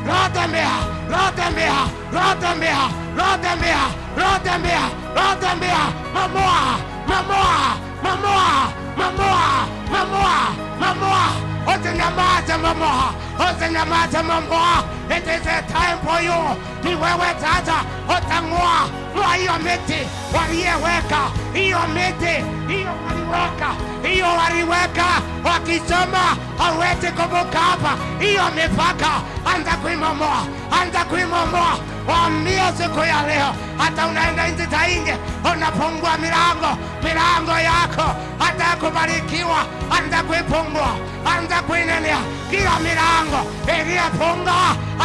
[0.07, 0.71] Rotembea.
[1.09, 1.75] Rotembea.
[2.13, 2.77] Rotembea.
[3.17, 3.79] Rotembea.
[4.17, 4.81] Rotembea.
[5.15, 5.79] Rotembea.
[6.13, 7.75] Mamoa mamoa
[8.05, 10.37] mamoa mamoa mamoa
[10.79, 11.25] mamoa.
[11.67, 13.13] Usinyamaze mamoa.
[13.39, 14.83] Usinyamaze mamoa.
[15.09, 16.39] It is a time for you.
[16.83, 17.77] Ni wewe sasa
[18.07, 18.77] utang'oa
[19.15, 19.99] ng'oa hiyo miti.
[20.37, 21.21] Waliyeweka
[21.53, 22.35] hiyo miti.
[22.73, 23.69] Hiyo waliweka.
[24.03, 25.05] Hiyo waliweka.
[25.43, 26.23] Wakisema
[26.57, 27.91] hauwezi kuvuka hapa.
[28.19, 29.11] Hiyo mipaka.
[29.55, 30.41] Anza kuimomoa.
[30.81, 31.77] Anza kuimomoa.
[32.07, 35.17] Waambie siku ya leo hata unaenda nchi za nje
[36.17, 39.65] milango milango yako hata kubarikiwa
[39.97, 40.91] anza kuifungua
[41.37, 42.17] anza kuinenea
[42.49, 43.39] kila milango
[43.81, 44.53] iliyofunga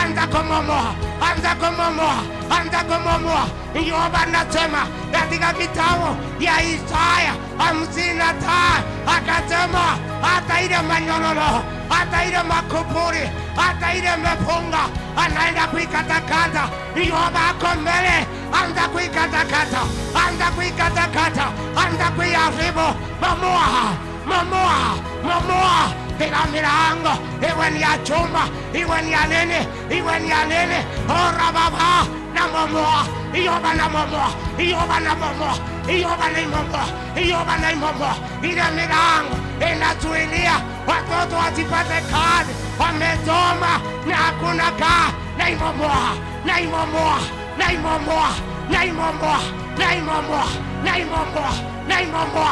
[0.03, 0.95] anza kumomoa
[1.31, 2.17] anza kumomoa
[2.61, 8.85] anza kumomoa Yehova anasema katika kitabu ya Isaya hamsini na tano
[9.17, 14.79] akasema hata ile manyororo hata ile makufuri hata ile mefunga
[15.17, 16.69] anaenda kuikatakata.
[16.97, 18.27] Yehova ako mbele,
[18.63, 19.81] anza kuikatakata,
[20.27, 21.45] anza kuikatakata,
[21.91, 23.97] Anda qui arriba, mamoa,
[24.27, 24.79] mamoa,
[25.23, 25.93] mamoa.
[26.19, 28.43] Tira mirango, iweni ya chumba,
[28.75, 30.79] iweni ya nini, iweni ya nini.
[31.09, 35.55] Ora baba, na mamoa, iyoba na mamoa, iyoba na mamoa,
[35.89, 36.87] iyoba na mamoa,
[37.17, 38.15] iyoba na mamua.
[38.43, 45.11] Ina mirango, inatuilia, watoto wasipate kadi, wamesoma na hakuna kaa.
[45.39, 47.19] Na imamoa, na imamoa,
[47.59, 48.31] na imamoa,
[48.71, 49.41] na imamoa,
[49.79, 50.47] na imamoa,
[50.85, 51.53] na imamoa
[51.91, 52.51] imomoa, na imomoa,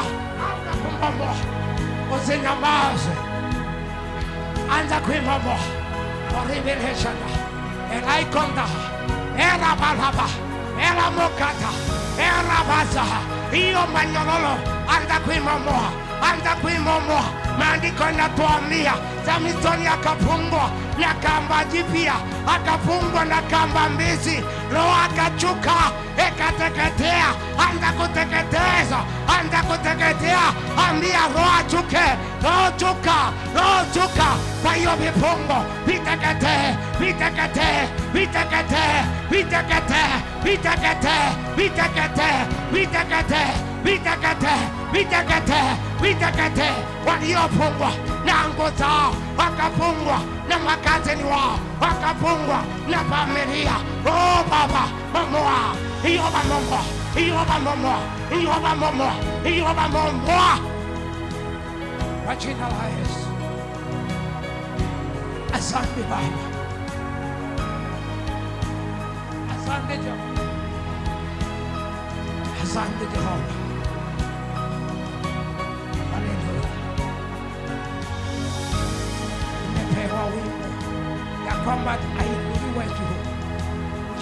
[0.50, 1.34] anza kumomoa,
[2.16, 3.10] usinyamaze,
[4.78, 5.58] anza kuimomoa,
[6.42, 7.28] oribileshana
[7.96, 8.64] elaikonda
[9.38, 10.26] erabalaba
[10.86, 11.70] eramokata
[12.18, 13.04] erabaza
[13.52, 14.54] hiyo manyororo
[14.96, 15.88] anza kuimomoa
[16.32, 17.24] anza kuimomoa
[17.58, 18.92] maandiko yanatuambia
[19.26, 22.12] samsoni akafungwa na kamba jipya.
[22.54, 24.44] Akafungwa na kamba mbizi.
[24.72, 25.74] Roho akachuka.
[26.28, 27.26] Ikateketea
[27.68, 28.98] anza kuteketeza
[30.98, 32.04] ambia roho achuke
[32.42, 34.26] roho chuka roho chuka
[34.62, 40.10] kwa hiyo vifungo viteketee viteketee viteketee viteketee
[40.42, 43.50] viteketee viteketee viteketee
[43.82, 44.58] viteketee
[44.92, 46.74] viteketee viteketee
[47.06, 47.90] waliofungwa
[48.24, 53.72] na nguo zao wakafungwa na makazini wao wakafungwa na familia.
[54.06, 55.76] Oh baba momoa
[56.08, 56.82] iyoba momoa
[57.16, 57.98] iyoba momoa
[58.40, 59.12] iyoba momoa
[59.44, 60.77] iyoba momoa
[62.28, 63.20] marginalized,
[65.54, 66.44] as I'm divided,
[69.54, 70.38] as I'm the devil,
[72.62, 73.68] as I'm the devil.
[81.64, 82.84] kwamba ainuliwe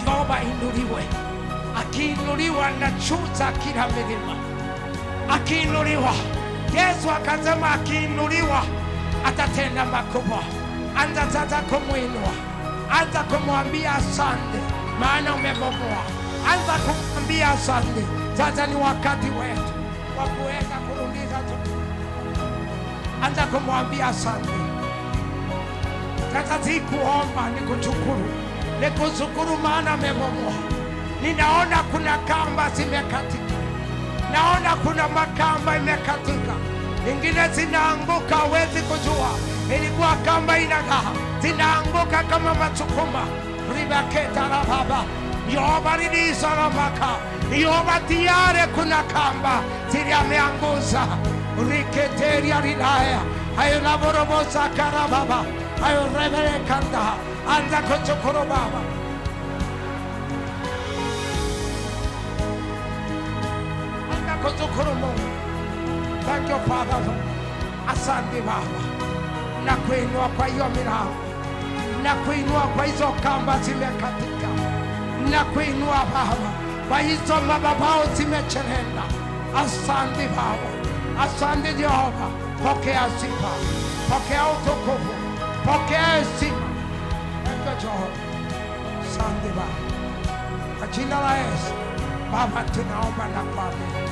[0.04, 1.02] Jehova inuliwe,
[1.80, 4.36] akiinuliwa na chuta kila milima,
[5.30, 6.12] akiinuliwa
[6.76, 8.62] yesu akasema akiinuliwa
[9.24, 10.38] atatenda makubwa.
[10.96, 12.32] Anza sasa kumwinua.
[13.00, 14.58] Anza kumwambia asante
[15.00, 16.02] maana umebomoa.
[16.52, 18.04] Anza kumwambia asante.
[18.36, 19.72] Sasa ni wakati wetu
[20.18, 21.36] wa kuweza kurudisha
[23.22, 24.48] anza kumwambia asante.
[26.32, 28.28] Sasa si kuomba ni kushukuru
[28.80, 30.52] ni kushukuru maana amebomoa
[31.22, 33.45] ninaona kuna kamba zimekatika
[34.32, 36.54] Naona kuna makamba imekatika,
[37.06, 39.30] nyingine zinaanguka, hawezi kujua.
[39.76, 43.22] Ilikuwa kamba inakaa, zinaanguka kama machukuma
[43.78, 45.04] ribaketarababa
[45.54, 47.08] Yoba lilizoramaka
[47.56, 49.60] Yoba tiyare kuna kamba.
[49.90, 51.06] Ziliameanguza
[51.70, 53.20] riketeria rilaya
[53.58, 55.44] ayonavorobosakara baba.
[55.86, 57.02] Ayoreverekanda
[57.56, 58.80] anza kuchukuru baba.
[66.26, 67.02] Thank you Father.
[67.88, 68.80] Asante Baba,
[69.64, 71.14] na kuinua kwa hiyo milango,
[72.02, 74.48] na kuinua kwa hizo kamba zimekatika,
[75.30, 76.50] na kuinua Baba
[76.88, 79.02] kwa hizo madhabahu zimechelenda.
[79.56, 80.70] Asante Baba,
[81.24, 82.28] asante Jehova,
[82.62, 83.52] pokea sifa,
[84.10, 85.14] pokea utukufu,
[85.64, 86.66] pokea heshima.
[87.44, 88.18] Thank you Jehova,
[89.02, 91.72] asante Baba, kwa jina la Yesu.
[92.32, 94.05] Baba tunaomba na kuamini.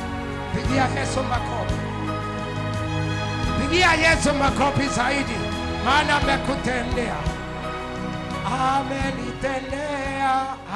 [0.55, 1.79] Pigia Yesu makofi.
[3.59, 5.37] Pigia Yesu makofi zaidi,
[5.85, 7.17] maana amekutendea.
[8.45, 10.33] Amenitendea,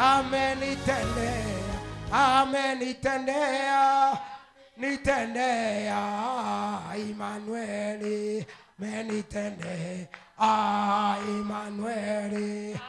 [0.08, 1.66] amenitendea,
[2.12, 3.82] amenitendea,
[4.76, 8.46] nitendea, ah, Imanueli,
[8.78, 10.06] menitendea,
[10.40, 12.80] ah, Imanueli.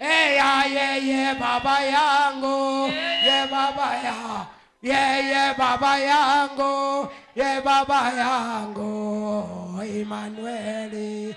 [0.00, 2.88] Eya ah, yeye baba yangu,
[3.26, 4.46] ye baba ya,
[4.82, 11.34] yeye baba yangu, ye baba yangu, Imanueli,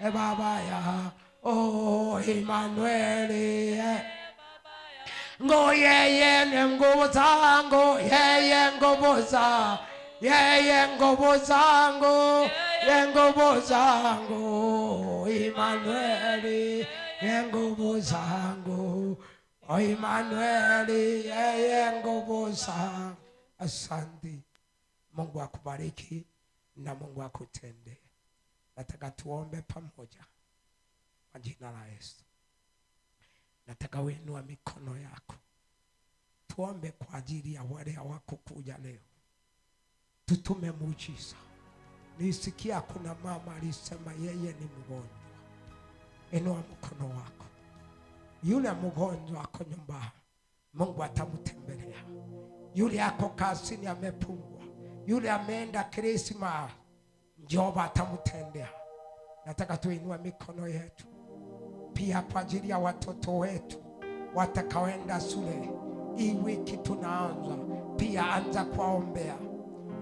[0.00, 1.12] ye baba ya,
[1.44, 4.02] oh Imanueli, ye.
[5.42, 9.78] ngo yeye ni nguvu zangu, yeye nguvu za,
[10.20, 12.48] yeye nguvu zangu,
[12.86, 16.86] ye nguvu zangu, Imanueli,
[17.22, 19.16] ye nguvu zangu,
[19.72, 23.16] o Imanueli, yeye nguvu zangu,
[23.58, 24.40] Asante.
[25.12, 26.26] Mungu akubariki
[26.76, 27.98] na Mungu akutendee.
[28.76, 30.24] Nataka tuombe pamoja
[31.32, 32.24] kwa jina la Yesu.
[33.66, 35.34] Nataka uinua mikono yako,
[36.48, 39.00] tuombe kwa ajili ya wale hawakukuja leo,
[40.26, 41.36] tutume muujiza.
[42.18, 45.20] Nisikia kuna mama alisema yeye ni mgonjwa.
[46.32, 47.39] Inua mkono wako,
[48.42, 50.10] yule mgonjwa ako nyumbani,
[50.74, 52.04] Mungu atamtembelea.
[52.74, 54.60] Yule ako kazini amepungwa,
[55.06, 56.68] yule ameenda Krisma,
[57.38, 58.68] Jehova atamtendea.
[59.46, 61.06] Nataka tuinue mikono yetu
[61.92, 63.76] pia kwa ajili ya watoto wetu
[64.34, 65.70] watakaoenda shule
[66.16, 67.56] hii wiki tunaanza
[67.96, 69.34] pia, anza kuwaombea,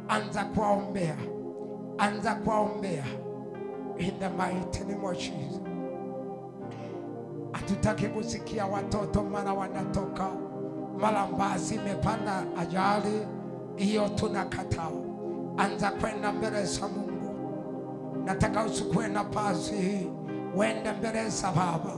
[0.08, 1.16] anza kuwaombea,
[1.98, 3.04] anza kuwaombea
[3.98, 5.60] in the mighty name of Jesus.
[7.68, 10.28] Hatutaki kusikia watoto mara wanatoka
[10.98, 13.26] mara mbasi imepanda ajali,
[13.76, 14.90] hiyo tunakataa.
[15.56, 17.34] Anza kwenda mbele za Mungu.
[18.24, 20.06] Nataka usukue na pasi hii,
[20.56, 21.96] wende mbele za Baba.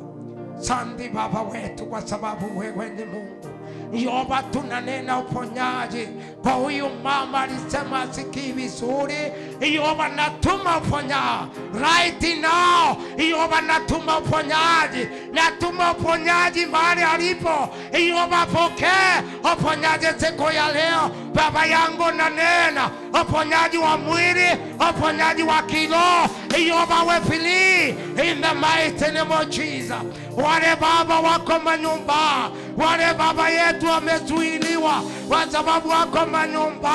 [0.56, 3.46] Sandi Baba wetu, kwa sababu wewe ni Mungu.
[3.92, 6.08] Yehova, tunanena uponyaji
[6.42, 9.32] kwa huyu mama, alisema asikii vizuri.
[9.60, 11.50] Yehova, natuma uponyaji
[11.82, 12.96] right now.
[13.18, 17.68] Yehova, natuma uponyaji, natuma uponyaji mahali alipo.
[17.98, 19.22] Yehova, pokee
[19.52, 21.10] uponyaji siku ya leo.
[21.34, 22.90] Baba yangu, nanena
[23.22, 24.48] uponyaji wa mwili,
[24.90, 26.28] uponyaji wa kiroho.
[26.58, 27.88] Yehova, we free
[28.30, 29.92] in the mighty name of Jesus.
[30.36, 32.50] Wale baba wako manyumba,
[32.80, 36.94] wale baba yetu wamezuiliwa kwa sababu wako manyumba,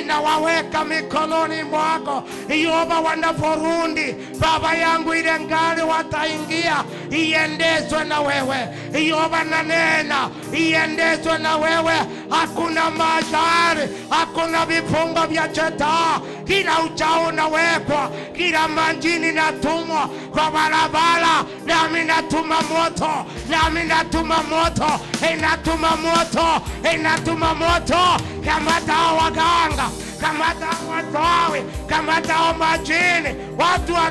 [0.00, 3.00] inawaweka mikononi mwako Yehova.
[3.00, 8.56] Wanaporudi baba yangu, ile ngari wataingia, iendezwe na wewe
[8.94, 9.44] Yehova.
[9.44, 11.94] Nanena iendezwe na wewe,
[12.30, 16.20] hakuna majari, hakuna vifungo vya chetaa.
[16.46, 25.00] kila uchao unawekwa, kila manjini natumwa kwa barabara, nami natuma moto, nami natuma moto,
[25.34, 26.62] inatuma moto,
[26.94, 27.96] inatuma moto.
[28.44, 34.10] Kamata hao waganga, kamata hao wachawi, kamata hao majini, watu wa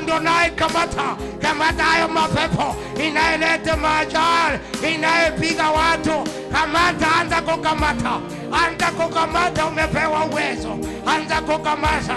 [0.50, 2.76] kamata, kamata hayo mapepo.
[3.06, 4.58] Inayeleta majari,
[4.94, 8.20] inayepiga watu, kamata, anza kukamata,
[8.52, 12.16] anza kukamata, umepewa uwezo, anza kukamata,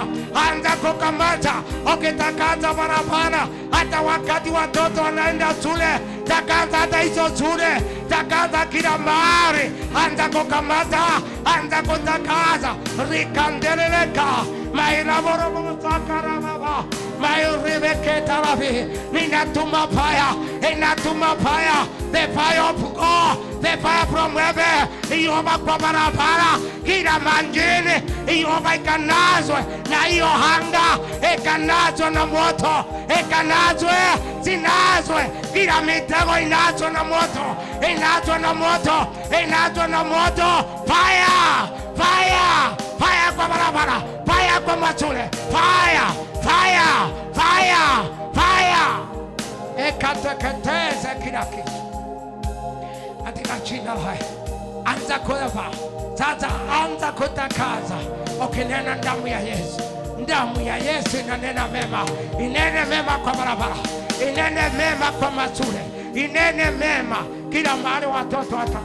[0.49, 1.53] anza kukamata,
[1.93, 9.71] ukitakaza barabara, hata wakati watoto wanaenda shule, takaza hata hizo shule, takaza kila mahali,
[10.05, 11.03] anza kukamata,
[11.45, 12.75] anza kutakaza,
[13.11, 14.25] rikandeleleka
[22.11, 23.61] the fire of God.
[23.61, 24.89] The fire from heaven.
[25.09, 29.65] Yehova kwa barabara kila manjini Yehova ikanazwe.
[29.89, 30.97] Na hiyo hanga
[31.35, 32.85] ikanazwe na moto.
[33.19, 33.91] Ikanazwe.
[34.41, 37.57] Zinazwe kila mitego inazwe na moto.
[37.91, 39.07] Inazwe na moto.
[39.43, 40.65] Inazwe na moto.
[40.87, 41.69] Fire
[41.99, 42.75] fire!
[42.99, 44.01] Fire kwa barabara!
[44.25, 46.07] Fire kwa mashule fire!
[46.41, 46.89] Fire!
[47.33, 48.09] Fire!
[48.33, 48.87] Fire!
[49.89, 51.71] Ikateketeze kila kitu.
[53.25, 54.13] Katika jina la
[54.85, 55.63] anza kuleva
[56.15, 56.47] sasa,
[56.83, 57.95] anza kutakaza.
[58.45, 59.81] Ukinena damu ya Yesu.
[60.27, 62.05] Damu ya Yesu inanena mema,
[62.39, 63.75] inene mema kwa barabara,
[64.21, 65.81] inene mema kwa mashule,
[66.13, 67.17] inene mema.
[67.51, 68.79] Kila mahali watoto hata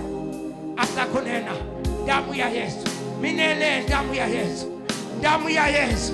[0.77, 1.53] anza kunena.
[2.07, 2.87] Damu ya Yesu,
[3.25, 4.67] minene damu ya Yesu,
[5.23, 6.13] damu ya Yesu,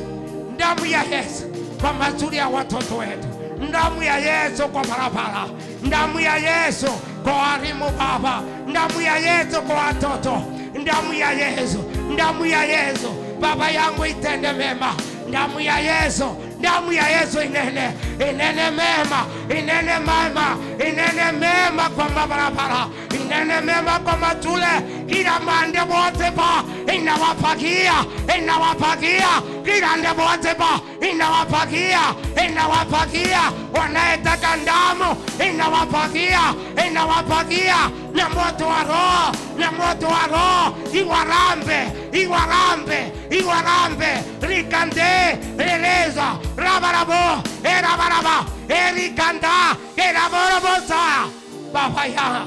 [0.57, 1.45] damu ya Yesu.
[1.81, 3.29] Kwa mazuri ya watoto wetu,
[3.73, 5.45] damu ya Yesu kwa barabara,
[5.89, 6.87] damu ya Yesu
[7.25, 8.43] kwa walimu Baba,
[8.73, 10.43] damu ya Yesu kwa watoto,
[10.85, 11.85] damu ya Yesu,
[12.17, 13.09] damu ya Yesu.
[13.41, 14.95] Baba yangu itende mema,
[15.31, 16.25] damu ya Yesu,
[16.61, 17.93] damu ya Yesu inene,
[18.31, 20.57] inene mema, inene mema,
[20.89, 22.87] inene mema kwa mabarabara,
[23.21, 24.67] inene mema kwa matule,
[25.09, 26.65] kila mande wote ba
[26.95, 27.93] inawapagia,
[28.39, 29.29] inawapagia.
[29.65, 30.81] Kila nde wote ba
[31.11, 32.01] inawapagia,
[32.47, 33.41] inawapagia.
[33.73, 35.17] Wanayetaka damu,
[35.51, 36.41] inawapagia,
[36.87, 37.77] inawapagia
[38.15, 40.77] na moto wa Roho, na moto wa Roho.
[40.93, 44.11] Iwarambe, iwarambe, iwarambe
[44.41, 51.29] rikande releza rabarabo erabaraba erikanda eraborobosa
[51.73, 52.45] Baba ya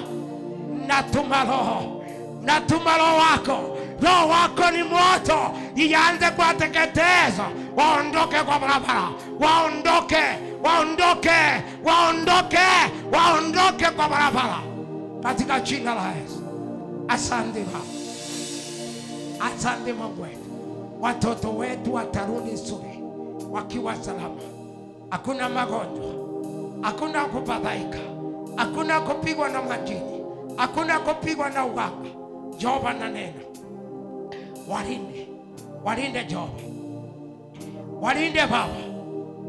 [0.87, 2.03] natuma Roho,
[2.41, 3.77] natuma Roho wako.
[4.01, 7.45] Roho wako ni moto, ianze kuwateketeza,
[7.75, 9.03] waondoke kwa barabara,
[9.39, 10.23] waondoke,
[10.63, 11.39] waondoke,
[11.83, 12.67] waondoke,
[13.11, 14.57] waondoke kwa barabara,
[15.23, 16.41] katika jina la Yesu.
[17.07, 17.85] Asante Baba,
[19.55, 20.25] Asante Mungu
[21.01, 22.99] watoto wetu watarudi shule
[23.51, 24.41] wakiwa salama,
[25.09, 26.05] hakuna magonjwa,
[26.81, 27.97] hakuna kubadhaika,
[28.55, 30.21] hakuna kupigwa na majini,
[30.57, 32.09] hakuna kupigwa na uganga.
[32.57, 33.33] Jehova na nena,
[34.67, 35.27] walinde,
[35.83, 36.51] walinde Jehova,
[38.01, 38.67] walinde Baba,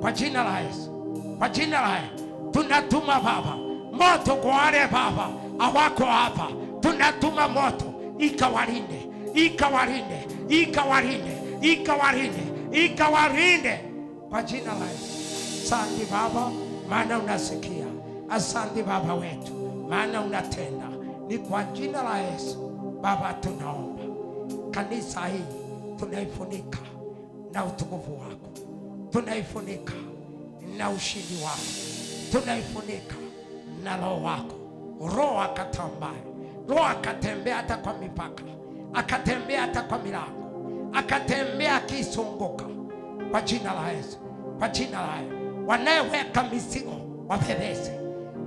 [0.01, 0.91] kwa jina la Yesu,
[1.39, 2.25] kwa jina la Yesu.
[2.51, 3.57] Tunatuma Baba.
[3.93, 5.29] Moto kwa wale Baba
[5.59, 6.49] hawako hapa,
[6.81, 7.85] tunatuma moto
[8.19, 13.81] ikawalinde, ikawalinde, ikawalinde, ikawalinde, ikawalinde
[14.31, 15.15] kwa jina la Yesu.
[15.65, 16.51] Asante Baba,
[16.89, 17.87] maana unasikia.
[18.31, 19.53] Asante Baba wetu,
[19.89, 20.89] maana unatenda.
[21.29, 22.71] Ni kwa jina la Yesu
[23.03, 24.03] Baba tunaomba.
[24.71, 25.45] Kanisa hii
[25.99, 26.79] tunaifunika
[27.53, 28.49] na utukufu wako,
[29.11, 29.93] tunaifunika
[30.77, 31.63] na ushindi wako,
[32.33, 33.15] tunaifunika
[33.85, 34.55] na roho wako.
[35.01, 36.23] Roho akatambaye,
[36.69, 38.43] roho akatembea hata kwa mipaka,
[38.95, 42.65] akatembea hata kwa milango, akatembea akisunguka
[43.31, 44.19] kwa jina la Yesu,
[44.59, 45.35] kwa jina la Yesu.
[45.67, 46.93] Wanayeweka mizigo
[47.29, 47.93] wabebese,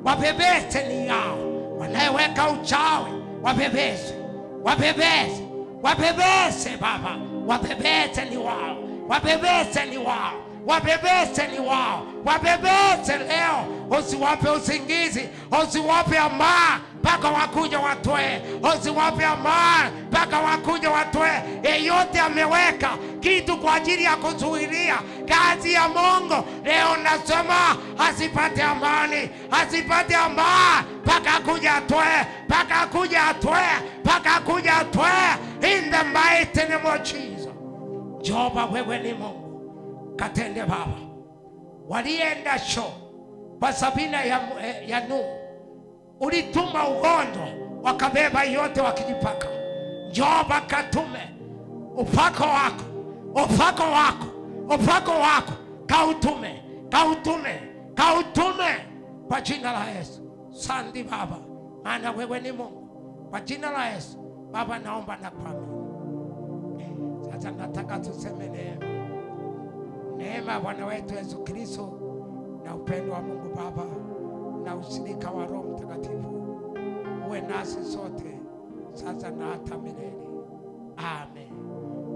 [0.04, 1.38] wabebese ni yao.
[1.78, 3.12] Wanayeweka uchawi
[3.44, 4.16] wabebese,
[4.64, 5.44] wabebese,
[5.84, 7.18] wabebese Baba,
[7.48, 10.34] wabebese ni wao, wabebese ni wao,
[10.68, 13.66] wabebese ni wao, wabebese leo.
[14.00, 15.30] Usiwape usingizi,
[15.64, 18.42] usiwape amaa mpaka wakuja watoe,
[18.76, 21.32] usiwape amaa mpaka wakuja watoe.
[21.64, 22.90] Yeyote ameweka
[23.20, 24.96] kitu kwa ajili ya kuzuilia
[25.28, 27.56] kazi ya Mungu, leo nasema
[28.10, 33.68] asipate amani, asipate amaa mpaka akuja atoe, mpaka akuja atoe,
[34.06, 37.48] mpaka akuja atoe, in the mighty name of Jesus.
[38.22, 39.47] Jehova, wewe ni Mungu,
[40.18, 40.98] katende Baba.
[41.90, 42.84] Walienda sho
[43.60, 44.40] kwa Sabina ya,
[44.88, 45.24] ya Nuhu
[46.20, 47.48] ulituma ugonjwa
[47.84, 49.48] wakabeba yote wakijipaka.
[50.12, 51.20] Jehova katume
[51.98, 52.84] upako wako,
[53.32, 54.26] upako wako,
[54.76, 55.54] upako wako
[55.86, 57.62] kautume, kautume,
[57.96, 58.86] kautume
[59.28, 60.22] kwa jina la Yesu.
[60.52, 61.38] Sandi Baba,
[61.84, 62.88] maana wewe ni Mungu.
[63.30, 64.18] Kwa jina la Yesu
[64.52, 65.78] Baba, naomba na kuamini.
[67.32, 68.77] Sasa nataka tuseme neema,
[70.28, 71.90] neema ya Bwana wetu Yesu Kristo
[72.66, 73.84] na upendo wa Mungu Baba
[74.64, 76.34] na ushirika wa Roho Mtakatifu
[77.28, 78.40] uwe nasi sote
[78.94, 80.28] sasa na hata milele.
[80.98, 81.50] Amen.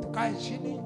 [0.01, 0.81] Tukae chini.